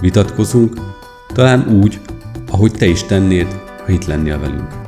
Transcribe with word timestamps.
vitatkozunk, 0.00 0.74
talán 1.34 1.68
úgy, 1.82 1.98
ahogy 2.50 2.72
te 2.72 2.86
is 2.86 3.04
tennéd, 3.04 3.46
ha 3.84 3.92
itt 3.92 4.04
lennél 4.04 4.38
velünk. 4.38 4.86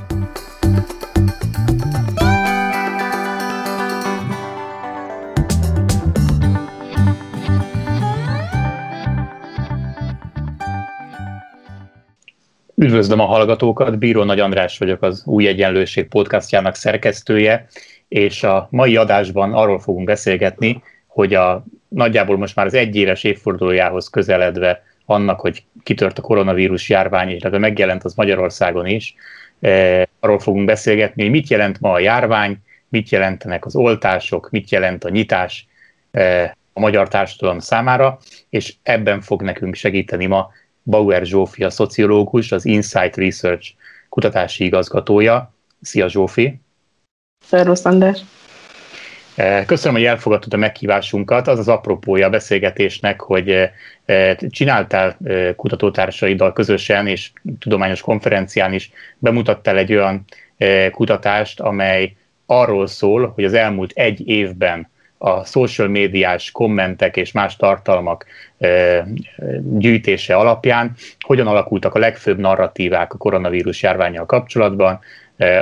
Üdvözlöm 12.74 13.20
a 13.20 13.24
hallgatókat, 13.24 13.98
Bíró 13.98 14.24
Nagy 14.24 14.40
András 14.40 14.78
vagyok, 14.78 15.02
az 15.02 15.22
Új 15.26 15.46
Egyenlőség 15.46 16.08
podcastjának 16.08 16.74
szerkesztője, 16.74 17.66
és 18.08 18.42
a 18.42 18.68
mai 18.70 18.96
adásban 18.96 19.52
arról 19.52 19.78
fogunk 19.78 20.06
beszélgetni, 20.06 20.82
hogy 21.06 21.34
a 21.34 21.64
nagyjából 21.88 22.36
most 22.36 22.56
már 22.56 22.66
az 22.66 22.74
egyéves 22.74 23.24
évfordulójához 23.24 24.08
közeledve 24.08 24.82
annak, 25.04 25.40
hogy 25.40 25.64
kitört 25.82 26.18
a 26.18 26.22
koronavírus 26.22 26.88
járvány, 26.88 27.28
illetve 27.28 27.58
megjelent 27.58 28.04
az 28.04 28.14
Magyarországon 28.14 28.86
is. 28.86 29.14
E, 29.60 30.08
arról 30.20 30.38
fogunk 30.38 30.64
beszélgetni, 30.64 31.22
hogy 31.22 31.30
mit 31.30 31.48
jelent 31.48 31.80
ma 31.80 31.92
a 31.92 31.98
járvány, 31.98 32.58
mit 32.88 33.08
jelentenek 33.08 33.66
az 33.66 33.76
oltások, 33.76 34.50
mit 34.50 34.70
jelent 34.70 35.04
a 35.04 35.08
nyitás 35.08 35.66
e, 36.10 36.56
a 36.72 36.80
magyar 36.80 37.08
társadalom 37.08 37.58
számára, 37.58 38.18
és 38.48 38.74
ebben 38.82 39.20
fog 39.20 39.42
nekünk 39.42 39.74
segíteni 39.74 40.26
ma 40.26 40.50
Bauer 40.82 41.24
Zsófi, 41.24 41.64
a 41.64 41.70
szociológus, 41.70 42.52
az 42.52 42.64
Insight 42.64 43.16
Research 43.16 43.70
kutatási 44.08 44.64
igazgatója. 44.64 45.54
Szia 45.80 46.08
Zsófi! 46.08 46.60
Szervusz 47.44 47.84
András! 47.84 48.20
Eh, 49.40 49.64
köszönöm, 49.64 49.96
hogy 49.96 50.04
elfogadtad 50.04 50.54
a 50.54 50.56
meghívásunkat. 50.56 51.48
Az 51.48 51.58
az 51.58 51.68
apropója 51.68 52.26
a 52.26 52.30
beszélgetésnek, 52.30 53.20
hogy 53.20 53.50
eh, 53.50 53.70
eh, 54.04 54.36
csináltál 54.50 55.16
kutatótársaiddal 55.56 56.52
közösen, 56.52 57.06
és 57.06 57.30
tudományos 57.58 58.00
konferencián 58.00 58.72
is 58.72 58.90
bemutattál 59.18 59.76
egy 59.76 59.92
olyan 59.92 60.24
kutatást, 60.90 61.60
amely 61.60 62.16
arról 62.46 62.86
szól, 62.86 63.32
hogy 63.34 63.44
az 63.44 63.54
elmúlt 63.54 63.92
egy 63.94 64.28
évben 64.28 64.90
a 65.18 65.44
social 65.44 65.88
médiás 65.88 66.50
kommentek 66.50 67.16
és 67.16 67.32
más 67.32 67.56
tartalmak 67.56 68.26
gyűjtése 69.62 70.34
alapján 70.36 70.92
hogyan 71.20 71.46
alakultak 71.46 71.94
a 71.94 71.98
legfőbb 71.98 72.38
narratívák 72.38 73.12
a 73.12 73.18
koronavírus 73.18 73.82
járványjal 73.82 74.26
kapcsolatban, 74.26 75.00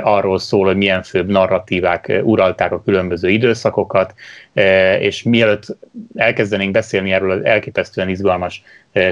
arról 0.01 0.39
szól, 0.39 0.65
hogy 0.65 0.77
milyen 0.77 1.03
főbb 1.03 1.29
narratívák 1.29 2.07
e, 2.07 2.21
uralták 2.21 2.71
a 2.71 2.83
különböző 2.83 3.29
időszakokat, 3.29 4.13
e, 4.53 4.99
és 4.99 5.23
mielőtt 5.23 5.77
elkezdenénk 6.15 6.71
beszélni 6.71 7.11
erről 7.11 7.31
az 7.31 7.45
elképesztően 7.45 8.09
izgalmas 8.09 8.63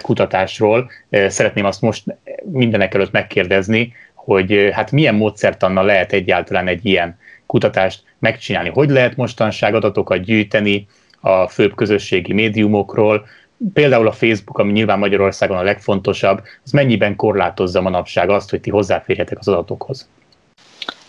kutatásról, 0.02 0.92
szeretném 1.10 1.66
azt 1.66 1.82
most 1.82 2.04
mindenek 2.52 2.94
előtt 2.94 3.12
megkérdezni, 3.12 3.94
hogy 4.14 4.70
hát 4.72 4.92
milyen 4.92 5.16
módszertannal 5.16 5.86
lehet 5.86 6.14
egyáltalán 6.14 6.68
egy 6.68 6.86
ilyen 6.86 7.18
kutatást 7.46 8.04
megcsinálni. 8.20 8.70
Hogy 8.70 8.90
lehet 8.90 9.16
mostanság 9.16 9.76
adatokat 9.76 10.22
gyűjteni 10.22 10.88
a 11.20 11.48
főbb 11.48 11.76
közösségi 11.76 12.34
médiumokról, 12.34 13.26
például 13.74 14.08
a 14.08 14.12
Facebook, 14.12 14.58
ami 14.58 14.72
nyilván 14.72 15.00
Magyarországon 15.00 15.58
a 15.58 15.64
legfontosabb, 15.64 16.42
az 16.64 16.72
mennyiben 16.72 17.16
korlátozza 17.16 17.82
manapság 17.82 18.30
azt, 18.30 18.50
hogy 18.50 18.62
ti 18.62 18.70
hozzáférjetek 18.70 19.38
az 19.40 19.48
adatokhoz? 19.48 20.10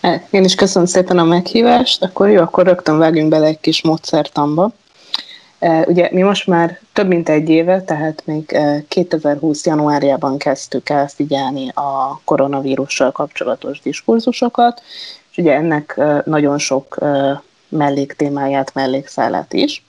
E, 0.09 0.27
én 0.31 0.45
is 0.45 0.55
köszönöm 0.55 0.89
szépen 0.89 1.19
a 1.19 1.25
meghívást, 1.25 2.03
akkor 2.03 2.29
jó, 2.29 2.41
akkor 2.41 2.67
rögtön 2.67 2.99
vágjunk 2.99 3.29
bele 3.29 3.47
egy 3.47 3.61
kis 3.61 3.83
módszertamba. 3.83 4.71
E, 5.59 5.85
ugye 5.87 6.09
mi 6.13 6.23
most 6.23 6.47
már 6.47 6.79
több 6.93 7.07
mint 7.07 7.29
egy 7.29 7.49
éve, 7.49 7.83
tehát 7.83 8.23
még 8.25 8.59
2020. 8.89 9.67
E, 9.67 9.71
januárjában 9.71 10.39
kezdtük 10.39 10.89
el 10.89 11.09
figyelni 11.09 11.69
a 11.69 12.21
koronavírussal 12.25 13.13
kapcsolatos 13.13 13.81
diskurzusokat, 13.81 14.83
és 15.31 15.37
ugye 15.37 15.55
ennek 15.55 16.01
nagyon 16.25 16.59
sok 16.59 16.99
melléktémáját, 17.69 18.75
mellékszálát 18.75 19.53
is. 19.53 19.85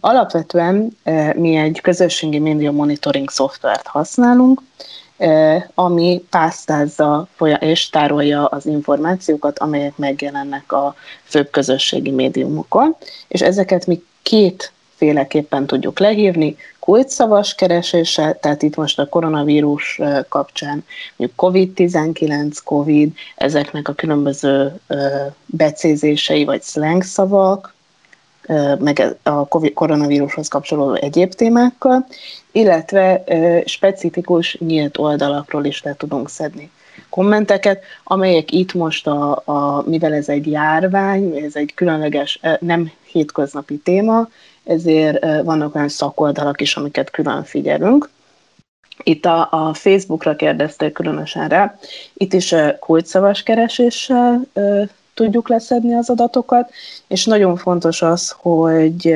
Alapvetően 0.00 0.96
mi 1.34 1.56
egy 1.56 1.80
közösségi 1.80 2.38
média 2.38 2.72
monitoring 2.72 3.30
szoftvert 3.30 3.86
használunk, 3.86 4.62
ami 5.74 6.24
pásztázza 6.30 7.28
és 7.60 7.88
tárolja 7.88 8.46
az 8.46 8.66
információkat, 8.66 9.58
amelyek 9.58 9.96
megjelennek 9.96 10.72
a 10.72 10.94
főbb 11.24 11.50
közösségi 11.50 12.10
médiumokon, 12.10 12.96
és 13.28 13.40
ezeket 13.40 13.86
mi 13.86 14.02
két 14.22 14.72
féleképpen 14.96 15.66
tudjuk 15.66 15.98
lehívni, 15.98 16.56
kulcsszavas 16.78 17.54
kereséssel, 17.54 18.38
tehát 18.40 18.62
itt 18.62 18.76
most 18.76 18.98
a 18.98 19.08
koronavírus 19.08 20.00
kapcsán 20.28 20.84
mondjuk 21.16 21.40
COVID-19, 21.42 22.56
COVID, 22.64 23.12
ezeknek 23.36 23.88
a 23.88 23.92
különböző 23.92 24.80
becézései 25.46 26.44
vagy 26.44 26.62
slang 26.62 27.02
szavak, 27.02 27.74
meg 28.78 29.16
a 29.22 29.48
koronavírushoz 29.74 30.48
kapcsolódó 30.48 30.94
egyéb 30.94 31.34
témákkal, 31.34 32.06
illetve 32.52 33.24
specifikus 33.64 34.58
nyílt 34.58 34.98
oldalakról 34.98 35.64
is 35.64 35.82
le 35.82 35.94
tudunk 35.94 36.28
szedni 36.28 36.70
kommenteket, 37.08 37.82
amelyek 38.04 38.52
itt 38.52 38.74
most, 38.74 39.06
a, 39.06 39.42
a, 39.44 39.82
mivel 39.86 40.14
ez 40.14 40.28
egy 40.28 40.46
járvány, 40.46 41.36
ez 41.36 41.56
egy 41.56 41.74
különleges, 41.74 42.40
nem 42.60 42.92
hétköznapi 43.04 43.76
téma, 43.76 44.28
ezért 44.64 45.42
vannak 45.44 45.74
olyan 45.74 45.88
szakoldalak 45.88 46.60
is, 46.60 46.76
amiket 46.76 47.10
külön 47.10 47.44
figyelünk. 47.44 48.10
Itt 49.02 49.24
a, 49.24 49.48
a 49.50 49.74
Facebookra 49.74 50.36
kérdezték 50.36 50.92
különösen 50.92 51.48
rá, 51.48 51.78
itt 52.14 52.32
is 52.32 52.54
kulcsszavas 52.80 53.42
kereséssel 53.42 54.46
tudjuk 55.18 55.48
leszedni 55.48 55.94
az 55.94 56.10
adatokat, 56.10 56.70
és 57.06 57.24
nagyon 57.24 57.56
fontos 57.56 58.02
az, 58.02 58.34
hogy 58.36 59.14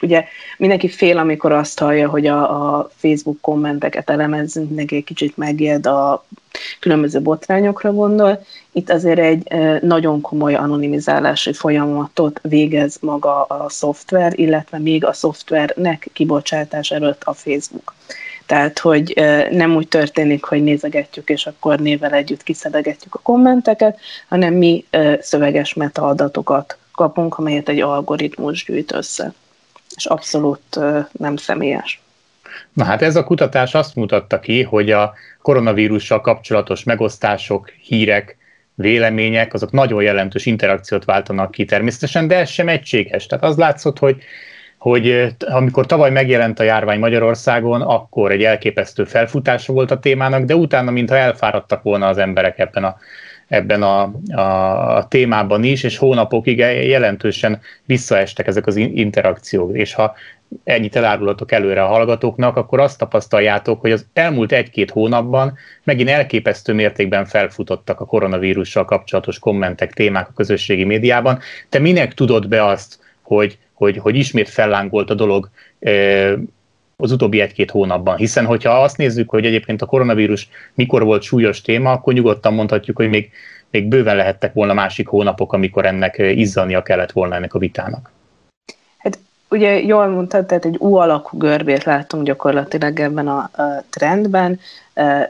ugye 0.00 0.24
mindenki 0.58 0.88
fél, 0.88 1.18
amikor 1.18 1.52
azt 1.52 1.78
hallja, 1.78 2.08
hogy 2.08 2.26
a, 2.26 2.76
a 2.76 2.90
Facebook 2.96 3.40
kommenteket 3.40 4.10
elemezünk, 4.10 4.66
mindenki 4.66 4.96
egy 4.96 5.04
kicsit 5.04 5.36
megjed 5.36 5.86
a 5.86 6.24
különböző 6.80 7.20
botrányokra 7.20 7.92
gondol. 7.92 8.44
Itt 8.72 8.90
azért 8.90 9.18
egy 9.18 9.52
nagyon 9.82 10.20
komoly 10.20 10.54
anonimizálási 10.54 11.52
folyamatot 11.52 12.40
végez 12.42 12.96
maga 13.00 13.42
a 13.42 13.68
szoftver, 13.68 14.38
illetve 14.38 14.78
még 14.78 15.04
a 15.04 15.12
szoftvernek 15.12 16.08
kibocsátás 16.12 16.90
előtt 16.90 17.22
a 17.24 17.32
Facebook. 17.32 17.94
Tehát, 18.46 18.78
hogy 18.78 19.12
nem 19.50 19.74
úgy 19.74 19.88
történik, 19.88 20.44
hogy 20.44 20.62
nézegetjük, 20.62 21.28
és 21.28 21.46
akkor 21.46 21.78
nével 21.78 22.12
együtt 22.12 22.42
kiszedegetjük 22.42 23.14
a 23.14 23.20
kommenteket, 23.22 23.98
hanem 24.28 24.54
mi 24.54 24.84
szöveges 25.20 25.74
metaadatokat 25.74 26.76
kapunk, 26.92 27.38
amelyet 27.38 27.68
egy 27.68 27.80
algoritmus 27.80 28.64
gyűjt 28.64 28.92
össze. 28.92 29.32
És 29.96 30.06
abszolút 30.06 30.78
nem 31.12 31.36
személyes. 31.36 32.00
Na 32.72 32.84
hát 32.84 33.02
ez 33.02 33.16
a 33.16 33.24
kutatás 33.24 33.74
azt 33.74 33.94
mutatta 33.94 34.40
ki, 34.40 34.62
hogy 34.62 34.90
a 34.90 35.14
koronavírussal 35.42 36.20
kapcsolatos 36.20 36.84
megosztások, 36.84 37.68
hírek, 37.68 38.36
vélemények, 38.74 39.54
azok 39.54 39.70
nagyon 39.70 40.02
jelentős 40.02 40.46
interakciót 40.46 41.04
váltanak 41.04 41.50
ki 41.50 41.64
természetesen, 41.64 42.28
de 42.28 42.36
ez 42.36 42.48
sem 42.48 42.68
egységes. 42.68 43.26
Tehát 43.26 43.44
az 43.44 43.56
látszott, 43.56 43.98
hogy 43.98 44.16
hogy 44.82 45.34
amikor 45.38 45.86
tavaly 45.86 46.10
megjelent 46.10 46.60
a 46.60 46.62
járvány 46.62 46.98
Magyarországon, 46.98 47.80
akkor 47.80 48.30
egy 48.30 48.42
elképesztő 48.42 49.04
felfutása 49.04 49.72
volt 49.72 49.90
a 49.90 49.98
témának, 49.98 50.44
de 50.44 50.54
utána, 50.54 50.90
mintha 50.90 51.16
elfáradtak 51.16 51.82
volna 51.82 52.06
az 52.06 52.18
emberek 52.18 52.58
ebben 52.58 52.84
a, 52.84 52.96
ebben 53.48 53.82
a, 53.82 54.02
a, 54.42 55.08
témában 55.08 55.64
is, 55.64 55.82
és 55.82 55.96
hónapokig 55.96 56.58
jelentősen 56.58 57.60
visszaestek 57.84 58.46
ezek 58.46 58.66
az 58.66 58.76
interakciók. 58.76 59.76
És 59.76 59.94
ha 59.94 60.14
ennyit 60.64 60.96
elárulatok 60.96 61.52
előre 61.52 61.82
a 61.82 61.88
hallgatóknak, 61.88 62.56
akkor 62.56 62.80
azt 62.80 62.98
tapasztaljátok, 62.98 63.80
hogy 63.80 63.92
az 63.92 64.06
elmúlt 64.12 64.52
egy-két 64.52 64.90
hónapban 64.90 65.54
megint 65.84 66.08
elképesztő 66.08 66.72
mértékben 66.72 67.24
felfutottak 67.24 68.00
a 68.00 68.04
koronavírussal 68.04 68.84
kapcsolatos 68.84 69.38
kommentek, 69.38 69.92
témák 69.92 70.28
a 70.28 70.32
közösségi 70.36 70.84
médiában. 70.84 71.38
Te 71.68 71.78
minek 71.78 72.14
tudod 72.14 72.48
be 72.48 72.64
azt, 72.64 72.98
hogy 73.22 73.58
hogy, 73.82 73.96
hogy 73.96 74.16
ismét 74.16 74.48
fellángolt 74.48 75.10
a 75.10 75.14
dolog 75.14 75.50
az 76.96 77.12
utóbbi 77.12 77.40
egy-két 77.40 77.70
hónapban. 77.70 78.16
Hiszen, 78.16 78.44
hogyha 78.44 78.82
azt 78.82 78.96
nézzük, 78.96 79.30
hogy 79.30 79.46
egyébként 79.46 79.82
a 79.82 79.86
koronavírus 79.86 80.48
mikor 80.74 81.02
volt 81.02 81.22
súlyos 81.22 81.60
téma, 81.60 81.92
akkor 81.92 82.12
nyugodtan 82.12 82.54
mondhatjuk, 82.54 82.96
hogy 82.96 83.08
még, 83.08 83.30
még 83.70 83.88
bőven 83.88 84.16
lehettek 84.16 84.52
volna 84.52 84.72
másik 84.72 85.08
hónapok, 85.08 85.52
amikor 85.52 85.86
ennek 85.86 86.18
izzania 86.18 86.82
kellett 86.82 87.12
volna 87.12 87.34
ennek 87.34 87.54
a 87.54 87.58
vitának. 87.58 88.10
Ugye 89.52 89.82
jól 89.82 90.06
mondtad, 90.06 90.46
tehát 90.46 90.64
egy 90.64 90.76
U 90.78 90.94
alakú 90.94 91.38
görbét 91.38 91.84
látunk 91.84 92.24
gyakorlatilag 92.24 93.00
ebben 93.00 93.28
a, 93.28 93.38
a 93.38 93.82
trendben, 93.90 94.60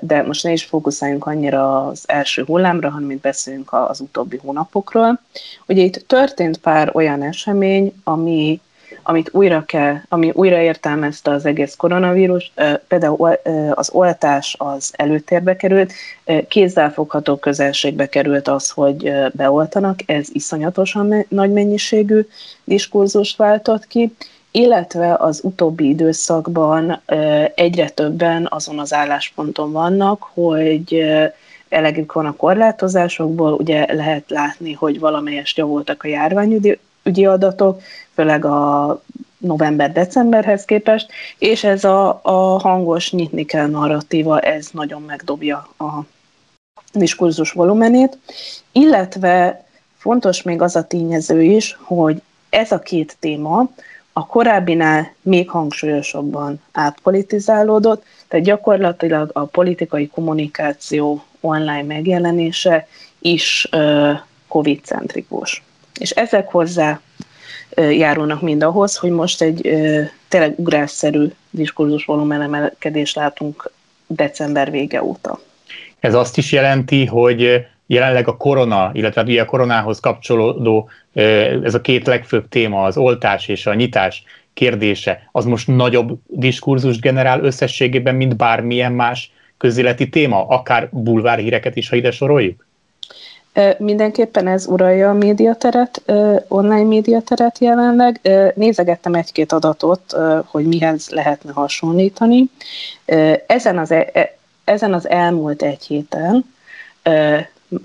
de 0.01 0.23
most 0.23 0.43
ne 0.43 0.53
is 0.53 0.65
fókuszáljunk 0.65 1.27
annyira 1.27 1.87
az 1.87 2.05
első 2.07 2.45
hullámra, 2.45 2.91
hanem 2.91 3.11
itt 3.11 3.21
beszélünk 3.21 3.73
az 3.73 4.01
utóbbi 4.01 4.41
hónapokról. 4.43 5.21
Ugye 5.67 5.83
itt 5.83 6.05
történt 6.07 6.59
pár 6.59 6.91
olyan 6.95 7.23
esemény, 7.23 7.95
ami 8.05 8.61
amit 9.03 9.29
újra 9.33 9.65
kell, 9.65 9.97
ami 10.09 10.31
újra 10.35 10.61
értelmezte 10.61 11.31
az 11.31 11.45
egész 11.45 11.75
koronavírus, 11.77 12.53
például 12.89 13.39
az 13.71 13.91
oltás 13.93 14.57
az 14.59 14.93
előtérbe 14.97 15.57
került, 15.57 15.93
kézzelfogható 16.49 17.37
közelségbe 17.37 18.07
került 18.07 18.49
az, 18.49 18.71
hogy 18.71 19.13
beoltanak, 19.33 19.99
ez 20.07 20.29
iszonyatosan 20.33 21.27
nagy 21.29 21.53
mennyiségű 21.53 22.27
diskurzust 22.65 23.37
váltott 23.37 23.87
ki, 23.87 24.15
illetve 24.51 25.15
az 25.15 25.41
utóbbi 25.43 25.89
időszakban 25.89 27.01
egyre 27.55 27.89
többen 27.89 28.47
azon 28.51 28.79
az 28.79 28.93
állásponton 28.93 29.73
vannak, 29.73 30.23
hogy 30.33 31.05
elegük 31.69 32.13
van 32.13 32.27
a 32.27 32.37
korlátozásokból, 32.37 33.53
ugye 33.53 33.95
lehet 33.95 34.31
látni, 34.31 34.73
hogy 34.73 34.99
valamelyest 34.99 35.59
javultak 35.59 36.03
a 36.05 36.09
járványügyi 36.09 36.79
ügyi 37.03 37.27
adatok, 37.27 37.81
főleg 38.15 38.45
a 38.45 39.03
november-decemberhez 39.39 40.65
képest, 40.65 41.11
és 41.39 41.65
ez 41.65 41.85
a, 41.85 42.21
a 42.23 42.59
hangos 42.59 43.13
nyitni 43.13 43.45
kell 43.45 43.67
narratíva, 43.67 44.41
ez 44.41 44.69
nagyon 44.73 45.03
megdobja 45.03 45.69
a 45.79 46.05
diskurzus 46.93 47.53
volumenét, 47.53 48.19
illetve 48.73 49.65
fontos 49.97 50.43
még 50.43 50.63
az 50.63 50.77
a 50.77 50.87
tényező 50.87 51.43
is, 51.43 51.79
hogy 51.81 52.23
ez 52.51 52.73
a 52.73 52.79
két 52.79 53.17
téma 53.21 53.71
a 54.13 54.27
korábbinál 54.27 55.15
még 55.23 55.51
hangsúlyosabban 55.51 56.61
átpolitizálódott, 56.73 58.05
tehát 58.29 58.47
gyakorlatilag 58.47 59.31
a 59.33 59.45
politikai 59.45 60.09
kommunikáció 60.09 61.25
online 61.41 61.83
megjelenése 61.83 62.87
is 63.19 63.69
COVID-centrikus. 64.49 65.63
És 65.99 66.11
ezek 66.11 66.51
hozzá 66.51 67.01
járulnak 67.77 68.41
mind 68.41 68.63
ahhoz, 68.63 68.97
hogy 68.97 69.11
most 69.11 69.43
egy 69.43 69.61
tényleg 70.29 70.55
ugrásszerű 70.57 71.27
diskurzus 71.51 72.05
volumen 72.05 72.43
emelkedést 72.43 73.17
látunk 73.17 73.71
december 74.07 74.71
vége 74.71 75.03
óta. 75.03 75.41
Ez 76.01 76.15
azt 76.15 76.39
is 76.39 76.53
jelenti, 76.53 77.07
hogy 77.07 77.67
jelenleg 77.87 78.29
a 78.29 78.37
korona, 78.37 78.91
illetve 78.93 79.21
hát 79.21 79.31
ugye 79.31 79.43
a 79.43 79.45
koronához 79.45 80.01
kapcsolódó 80.01 80.89
ez 81.63 81.75
a 81.75 81.81
két 81.81 82.07
legfőbb 82.07 82.49
téma, 82.49 82.83
az 82.83 82.97
oltás 82.97 83.49
és 83.49 83.67
a 83.67 83.75
nyitás 83.75 84.25
kérdése, 84.55 85.29
az 85.33 85.45
most 85.45 85.67
nagyobb 85.67 86.19
diskurzust 86.27 87.01
generál 87.01 87.41
összességében, 87.45 88.15
mint 88.15 88.37
bármilyen 88.37 88.93
más 88.93 89.33
közéleti 89.59 90.09
téma, 90.09 90.47
akár 90.47 90.89
bulvárhíreket 90.91 91.77
is, 91.77 91.89
ha 91.89 91.97
ide 91.97 92.11
soroljuk? 92.11 92.67
Mindenképpen 93.79 94.49
ez 94.49 94.67
uralja 94.67 95.11
a 95.11 95.13
médiateret, 95.13 96.03
online 96.49 96.85
médiateret 96.85 97.59
jelenleg. 97.59 98.21
Nézegettem 98.55 99.15
egy-két 99.15 99.53
adatot, 99.53 100.17
hogy 100.47 100.67
mihez 100.67 101.09
lehetne 101.09 101.53
hasonlítani. 101.53 102.51
Ezen 103.47 103.79
az, 103.79 103.91
e, 103.91 104.11
e, 104.13 104.37
ezen 104.65 104.95
az 104.95 105.09
elmúlt 105.09 105.63
egy 105.63 105.83
héten 105.83 106.45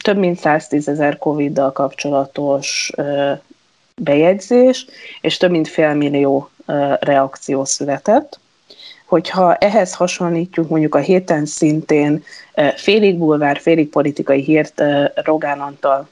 több 0.01 0.17
mint 0.17 0.39
110 0.39 0.87
ezer 0.87 1.17
Covid-dal 1.17 1.71
kapcsolatos 1.71 2.91
bejegyzés, 3.95 4.85
és 5.21 5.37
több 5.37 5.51
mint 5.51 5.67
félmillió 5.67 6.49
reakció 6.99 7.65
született. 7.65 8.39
Hogyha 9.07 9.55
ehhez 9.55 9.93
hasonlítjuk 9.93 10.69
mondjuk 10.69 10.95
a 10.95 10.99
héten 10.99 11.45
szintén 11.45 12.23
félig 12.75 13.17
bulvár, 13.17 13.59
félig 13.59 13.89
politikai 13.89 14.41
hírt 14.41 14.83
Rogán 15.15 15.59
Antal 15.59 16.07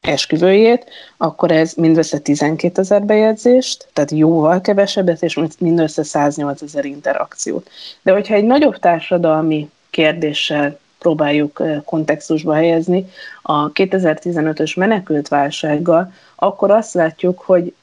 esküvőjét, 0.00 0.90
akkor 1.16 1.50
ez 1.50 1.72
mindössze 1.72 2.18
12 2.18 2.80
ezer 2.80 3.02
bejegyzést, 3.02 3.88
tehát 3.92 4.10
jóval 4.10 4.60
kevesebbet, 4.60 5.22
és 5.22 5.38
mindössze 5.58 6.02
108 6.02 6.62
ezer 6.62 6.84
interakciót. 6.84 7.70
De 8.02 8.12
hogyha 8.12 8.34
egy 8.34 8.44
nagyobb 8.44 8.78
társadalmi 8.78 9.70
kérdéssel 9.90 10.78
próbáljuk 10.98 11.62
kontextusba 11.84 12.54
helyezni 12.54 13.10
a 13.42 13.72
2015-ös 13.72 14.76
menekült 14.76 15.28
válsággal, 15.28 16.12
akkor 16.34 16.70
azt 16.70 16.94
látjuk, 16.94 17.38
hogy 17.38 17.74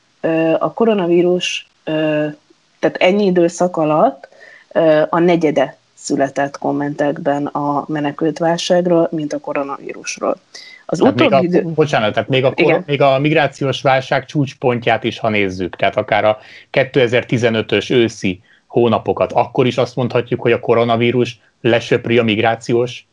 a 0.60 0.74
koronavírus, 0.74 1.68
tehát 2.80 2.98
ennyi 2.98 3.26
időszak 3.26 3.78
alatt 3.78 4.28
a 5.10 5.20
negyede 5.20 5.78
született 5.94 6.58
kommentekben 6.58 7.46
a 7.46 7.86
menekült 7.88 8.38
válságról, 8.38 9.08
mint 9.12 9.34
a 9.34 9.40
koronavírusról. 9.40 10.38
Az 10.86 10.98
tehát 10.98 11.14
utóbbi 11.14 11.36
még 11.36 11.54
a, 11.54 11.58
idő... 11.58 11.70
Bocsánat, 11.70 12.14
tehát 12.14 12.30
még 12.30 12.46
a, 12.46 12.54
kor, 12.54 12.84
még 12.86 13.02
a 13.02 13.20
migrációs 13.20 13.82
válság 13.82 14.26
csúcspontját 14.26 15.04
is, 15.04 15.20
ha 15.20 15.30
nézzük, 15.30 15.76
tehát 15.76 15.98
akár 15.98 16.26
a 16.26 16.38
2015-ös 16.72 17.92
őszi 17.92 18.42
hónapokat, 18.68 19.32
akkor 19.32 19.66
is 19.66 19.78
azt 19.78 19.96
mondhatjuk, 19.96 20.42
hogy 20.42 20.52
a 20.52 20.60
koronavírus 20.60 21.40
lesöpri 21.62 22.18
a 22.18 22.24
migrációs 22.24 23.06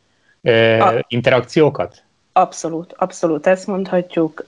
a, 0.79 1.05
interakciókat? 1.07 2.03
Abszolút, 2.33 2.93
abszolút 2.97 3.47
ezt 3.47 3.67
mondhatjuk. 3.67 4.45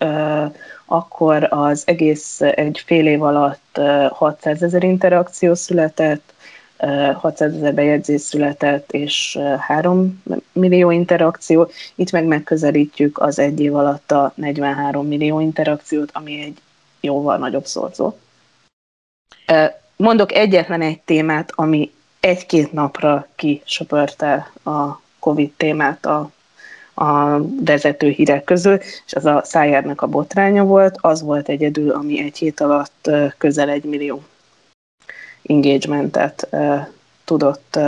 Akkor 0.85 1.47
az 1.49 1.83
egész 1.85 2.41
egy 2.41 2.83
fél 2.85 3.07
év 3.07 3.23
alatt 3.23 3.79
600 4.09 4.63
ezer 4.63 4.83
interakció 4.83 5.53
született, 5.53 6.33
600 7.13 7.53
ezer 7.55 7.73
bejegyzés 7.73 8.21
született, 8.21 8.91
és 8.91 9.39
3 9.59 10.23
millió 10.51 10.91
interakció. 10.91 11.69
Itt 11.95 12.11
meg 12.11 12.25
megközelítjük 12.25 13.19
az 13.19 13.39
egy 13.39 13.59
év 13.59 13.75
alatt 13.75 14.11
a 14.11 14.33
43 14.35 15.07
millió 15.07 15.39
interakciót, 15.39 16.09
ami 16.13 16.41
egy 16.41 16.57
jóval 16.99 17.37
nagyobb 17.37 17.65
szorzó. 17.65 18.13
Mondok 19.95 20.33
egyetlen 20.33 20.81
egy 20.81 20.99
témát, 20.99 21.51
ami 21.55 21.91
egy-két 22.19 22.71
napra 22.71 23.27
kisöpörte 23.35 24.51
a 24.63 25.01
COVID 25.19 25.51
témát 25.57 26.05
a, 26.05 26.31
a 26.93 27.37
vezető 27.65 28.09
hírek 28.09 28.43
közül, 28.43 28.77
és 29.05 29.13
az 29.13 29.25
a 29.25 29.41
Szájárnak 29.43 30.01
a 30.01 30.07
botránya 30.07 30.63
volt, 30.63 30.97
az 31.01 31.21
volt 31.21 31.49
egyedül, 31.49 31.91
ami 31.91 32.19
egy 32.19 32.37
hét 32.37 32.59
alatt 32.59 33.09
közel 33.37 33.69
egy 33.69 33.83
millió 33.83 34.23
engagementet 35.47 36.49
tudott 37.23 37.79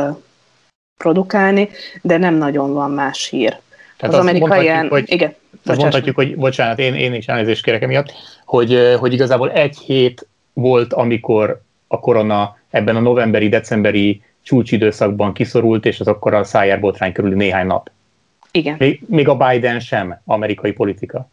produkálni, 0.97 1.69
de 2.01 2.17
nem 2.17 2.35
nagyon 2.35 2.73
van 2.73 2.91
más 2.91 3.27
hír. 3.29 3.57
Tehát 3.97 4.15
az 4.15 4.21
amerikai 4.21 4.61
ilyen... 4.61 4.87
Hogy, 4.87 5.11
igen. 5.11 5.35
Azt 5.65 5.79
mondhatjuk, 5.79 6.15
hogy 6.15 6.35
bocsánat, 6.35 6.79
én, 6.79 6.93
én 6.93 7.13
is 7.13 7.27
elnézést 7.27 7.63
kérek 7.63 7.81
emiatt, 7.81 8.13
hogy, 8.45 8.95
hogy 8.99 9.13
igazából 9.13 9.51
egy 9.51 9.77
hét 9.77 10.27
volt, 10.53 10.93
amikor 10.93 11.61
a 11.87 11.99
korona 11.99 12.57
ebben 12.69 12.95
a 12.95 12.99
novemberi-decemberi 12.99 14.21
csúcsidőszakban 14.41 15.33
kiszorult, 15.33 15.85
és 15.85 15.99
az 15.99 16.07
akkor 16.07 16.33
a 16.33 16.43
szájár 16.43 16.79
botrány 16.79 17.11
körül 17.11 17.35
néhány 17.35 17.65
nap. 17.65 17.91
Igen. 18.51 18.75
Még, 18.79 19.01
még 19.07 19.27
a 19.27 19.35
Biden 19.35 19.79
sem 19.79 20.21
amerikai 20.25 20.71
politika. 20.71 21.29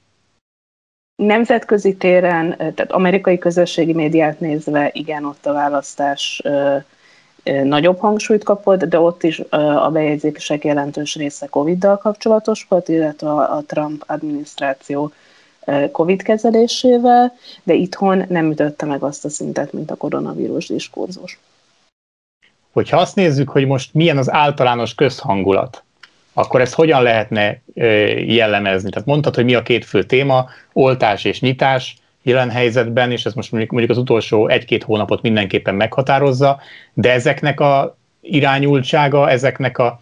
Nemzetközi 1.17 1.97
téren, 1.97 2.57
tehát 2.57 2.93
amerikai 2.93 3.39
közösségi 3.39 3.93
médiát 3.93 4.41
nézve, 4.41 4.91
igen, 4.93 5.25
ott 5.25 5.47
a 5.47 5.53
választás 5.53 6.43
nagyobb 7.45 7.99
hangsúlyt 7.99 8.45
kapott, 8.45 8.85
de 8.85 8.99
ott 8.99 9.23
is 9.23 9.39
a 9.51 9.91
bejegyzések 9.91 10.65
jelentős 10.65 11.15
része 11.15 11.47
Covid-dal 11.47 11.99
kapcsolatos 11.99 12.67
volt, 12.69 12.89
illetve 12.89 13.31
a 13.31 13.63
Trump 13.67 14.05
adminisztráció 14.07 15.13
COVID 15.93 16.23
kezelésével, 16.23 17.33
de 17.63 17.75
itthon 17.75 18.25
nem 18.29 18.51
ütötte 18.51 18.87
meg 18.87 19.03
azt 19.03 19.25
a 19.25 19.29
szintet, 19.29 19.73
mint 19.73 19.91
a 19.91 19.97
koronavírus 19.97 20.67
diskurzus. 20.67 21.39
Hogyha 22.73 22.97
azt 22.97 23.17
nézzük, 23.17 23.49
hogy 23.49 23.67
most 23.67 23.95
milyen 23.95 24.19
az 24.19 24.31
általános 24.31 24.95
közhangulat, 24.95 25.84
akkor 26.35 26.61
ezt 26.61 26.75
hogyan 26.75 27.03
lehetne 27.03 27.61
jellemezni? 28.27 28.91
Tehát 28.91 29.09
mondtad, 29.09 29.35
hogy 29.35 29.45
mi 29.45 29.55
a 29.55 29.63
két 29.63 29.85
fő 29.85 30.03
téma, 30.03 30.49
oltás 30.73 31.25
és 31.25 31.41
nyitás 31.41 31.97
jelen 32.23 32.51
helyzetben, 32.51 33.11
és 33.11 33.25
ez 33.25 33.35
most 33.35 33.53
mondjuk 33.53 33.91
az 33.91 33.99
utolsó 33.99 34.49
egy-két 34.49 34.83
hónapot 34.83 35.23
mindenképpen 35.23 35.75
meghatározza, 35.75 36.61
de 36.93 37.13
ezeknek 37.13 37.61
a 37.61 37.97
irányultsága, 38.21 39.31
ezeknek 39.31 39.79
a 39.79 40.01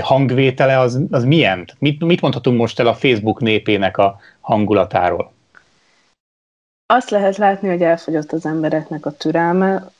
hangvétele 0.00 0.78
az, 0.78 1.00
az 1.10 1.24
milyen? 1.24 1.68
Mit, 1.78 2.04
mit 2.04 2.20
mondhatunk 2.20 2.58
most 2.58 2.80
el 2.80 2.86
a 2.86 2.94
Facebook 2.94 3.40
népének 3.40 3.98
a 3.98 4.20
hangulatáról? 4.40 5.32
Azt 6.86 7.10
lehet 7.10 7.36
látni, 7.36 7.68
hogy 7.68 7.82
elfogyott 7.82 8.32
az 8.32 8.46
embereknek 8.46 9.06
a 9.06 9.10
türelme, 9.10 9.90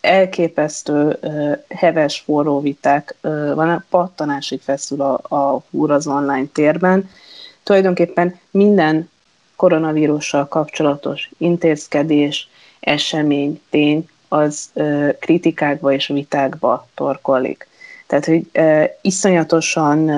elképesztő 0.00 1.18
heves 1.68 2.18
forró 2.18 2.60
viták 2.60 3.16
van, 3.54 3.84
pattanásig 3.90 4.60
feszül 4.60 5.00
a, 5.00 5.20
a 5.36 5.62
húr 5.70 5.90
az 5.90 6.06
online 6.06 6.46
térben. 6.52 7.10
Tulajdonképpen 7.62 8.38
minden 8.50 9.10
koronavírussal 9.56 10.48
kapcsolatos 10.48 11.30
intézkedés, 11.38 12.48
esemény, 12.80 13.60
tény, 13.70 14.08
az 14.28 14.70
kritikákba 15.18 15.92
és 15.92 16.06
vitákba 16.06 16.86
torkollik. 16.94 17.68
Tehát, 18.06 18.24
hogy 18.24 18.50
iszonyatosan, 19.00 20.10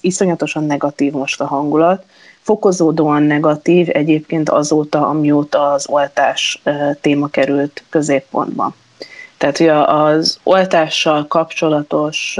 iszonyatosan 0.00 0.64
negatív 0.64 1.12
most 1.12 1.40
a 1.40 1.46
hangulat, 1.46 2.04
fokozódóan 2.40 3.22
negatív 3.22 3.88
egyébként 3.92 4.50
azóta, 4.50 5.08
amióta 5.08 5.72
az 5.72 5.88
oltás 5.88 6.62
téma 7.00 7.28
került 7.28 7.82
középpontba. 7.88 8.74
Tehát, 9.42 9.58
hogy 9.58 9.68
az 9.68 10.38
oltással 10.42 11.26
kapcsolatos 11.26 12.38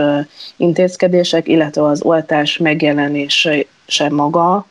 intézkedések, 0.56 1.48
illetve 1.48 1.82
az 1.84 2.02
oltás 2.02 2.56
megjelenése 2.56 3.66
maga, 4.10 4.66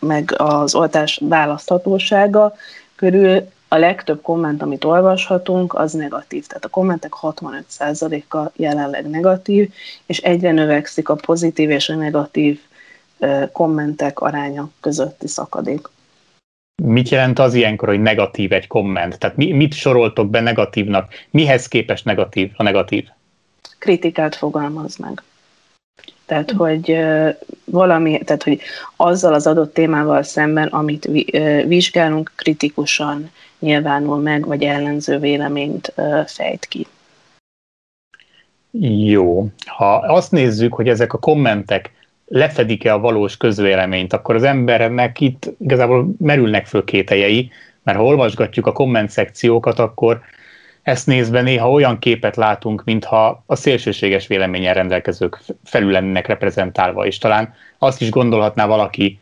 meg 0.00 0.34
az 0.36 0.74
oltás 0.74 1.20
választhatósága 1.24 2.54
körül 2.94 3.48
a 3.68 3.76
legtöbb 3.76 4.22
komment, 4.22 4.62
amit 4.62 4.84
olvashatunk, 4.84 5.74
az 5.74 5.92
negatív. 5.92 6.46
Tehát 6.46 6.64
a 6.64 6.68
kommentek 6.68 7.12
65%-a 7.22 8.50
jelenleg 8.54 9.10
negatív, 9.10 9.72
és 10.06 10.18
egyre 10.18 10.52
növekszik 10.52 11.08
a 11.08 11.14
pozitív 11.14 11.70
és 11.70 11.88
a 11.88 11.94
negatív 11.94 12.60
kommentek 13.52 14.20
aránya 14.20 14.68
közötti 14.80 15.28
szakadék. 15.28 15.88
Mit 16.82 17.08
jelent 17.08 17.38
az 17.38 17.54
ilyenkor, 17.54 17.88
hogy 17.88 18.00
negatív 18.00 18.52
egy 18.52 18.66
komment? 18.66 19.18
Tehát 19.18 19.36
mi, 19.36 19.52
mit 19.52 19.72
soroltok 19.72 20.30
be 20.30 20.40
negatívnak? 20.40 21.12
Mihez 21.30 21.68
képest 21.68 22.04
negatív 22.04 22.52
a 22.56 22.62
negatív? 22.62 23.08
Kritikát 23.78 24.34
fogalmaz 24.34 24.96
meg. 24.96 25.22
Tehát, 26.26 26.50
hogy 26.50 26.98
valami, 27.64 28.20
tehát, 28.24 28.42
hogy 28.42 28.60
azzal 28.96 29.34
az 29.34 29.46
adott 29.46 29.74
témával 29.74 30.22
szemben, 30.22 30.66
amit 30.66 31.08
vizsgálunk, 31.66 32.32
kritikusan 32.34 33.30
nyilvánul 33.58 34.18
meg, 34.18 34.46
vagy 34.46 34.62
ellenző 34.62 35.18
véleményt 35.18 35.94
fejt 36.26 36.66
ki. 36.66 36.86
Jó. 39.04 39.48
Ha 39.66 39.94
azt 39.94 40.30
nézzük, 40.30 40.74
hogy 40.74 40.88
ezek 40.88 41.12
a 41.12 41.18
kommentek 41.18 41.95
lefedik-e 42.26 42.92
a 42.92 42.98
valós 42.98 43.36
közvéleményt, 43.36 44.12
akkor 44.12 44.34
az 44.34 44.42
embernek 44.42 45.20
itt 45.20 45.54
igazából 45.60 46.08
merülnek 46.18 46.66
föl 46.66 46.84
kételjei, 46.84 47.50
mert 47.82 47.98
ha 47.98 48.04
olvasgatjuk 48.04 48.66
a 48.66 48.72
komment 48.72 49.10
szekciókat, 49.10 49.78
akkor 49.78 50.20
ezt 50.82 51.06
nézve 51.06 51.42
néha 51.42 51.70
olyan 51.70 51.98
képet 51.98 52.36
látunk, 52.36 52.84
mintha 52.84 53.42
a 53.46 53.56
szélsőséges 53.56 54.26
véleményen 54.26 54.74
rendelkezők 54.74 55.42
felül 55.64 55.90
lennének 55.90 56.26
reprezentálva, 56.26 57.06
és 57.06 57.18
talán 57.18 57.54
azt 57.78 58.00
is 58.00 58.10
gondolhatná 58.10 58.66
valaki 58.66 59.18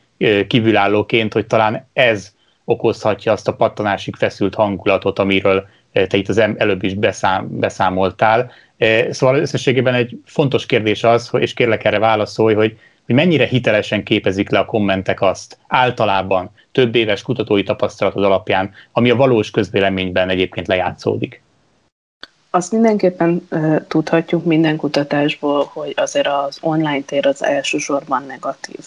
kívülállóként, 0.46 1.32
hogy 1.32 1.46
talán 1.46 1.88
ez 1.92 2.32
okozhatja 2.64 3.32
azt 3.32 3.48
a 3.48 3.54
pattanásig 3.54 4.16
feszült 4.16 4.54
hangulatot, 4.54 5.18
amiről 5.18 5.66
te 5.92 6.16
itt 6.16 6.28
az 6.28 6.38
előbb 6.38 6.82
is 6.82 6.94
beszám, 6.94 7.58
beszámoltál. 7.58 8.50
Szóval 9.10 9.38
összességében 9.38 9.94
egy 9.94 10.18
fontos 10.24 10.66
kérdés 10.66 11.04
az, 11.04 11.30
és 11.38 11.54
kérlek 11.54 11.84
erre 11.84 11.98
válaszolj, 11.98 12.54
hogy 12.54 12.78
hogy 13.06 13.14
mennyire 13.14 13.46
hitelesen 13.46 14.02
képezik 14.02 14.50
le 14.50 14.58
a 14.58 14.64
kommentek 14.64 15.20
azt 15.20 15.58
általában 15.66 16.50
több 16.72 16.94
éves 16.94 17.22
kutatói 17.22 17.62
tapasztalatod 17.62 18.24
alapján, 18.24 18.72
ami 18.92 19.10
a 19.10 19.16
valós 19.16 19.50
közvéleményben 19.50 20.28
egyébként 20.28 20.66
lejátszódik? 20.66 21.42
Azt 22.50 22.72
mindenképpen 22.72 23.48
uh, 23.50 23.76
tudhatjuk 23.88 24.44
minden 24.44 24.76
kutatásból, 24.76 25.70
hogy 25.72 25.92
azért 25.96 26.26
az 26.26 26.58
online 26.60 27.00
tér 27.00 27.26
az 27.26 27.44
elsősorban 27.44 28.24
negatív. 28.26 28.78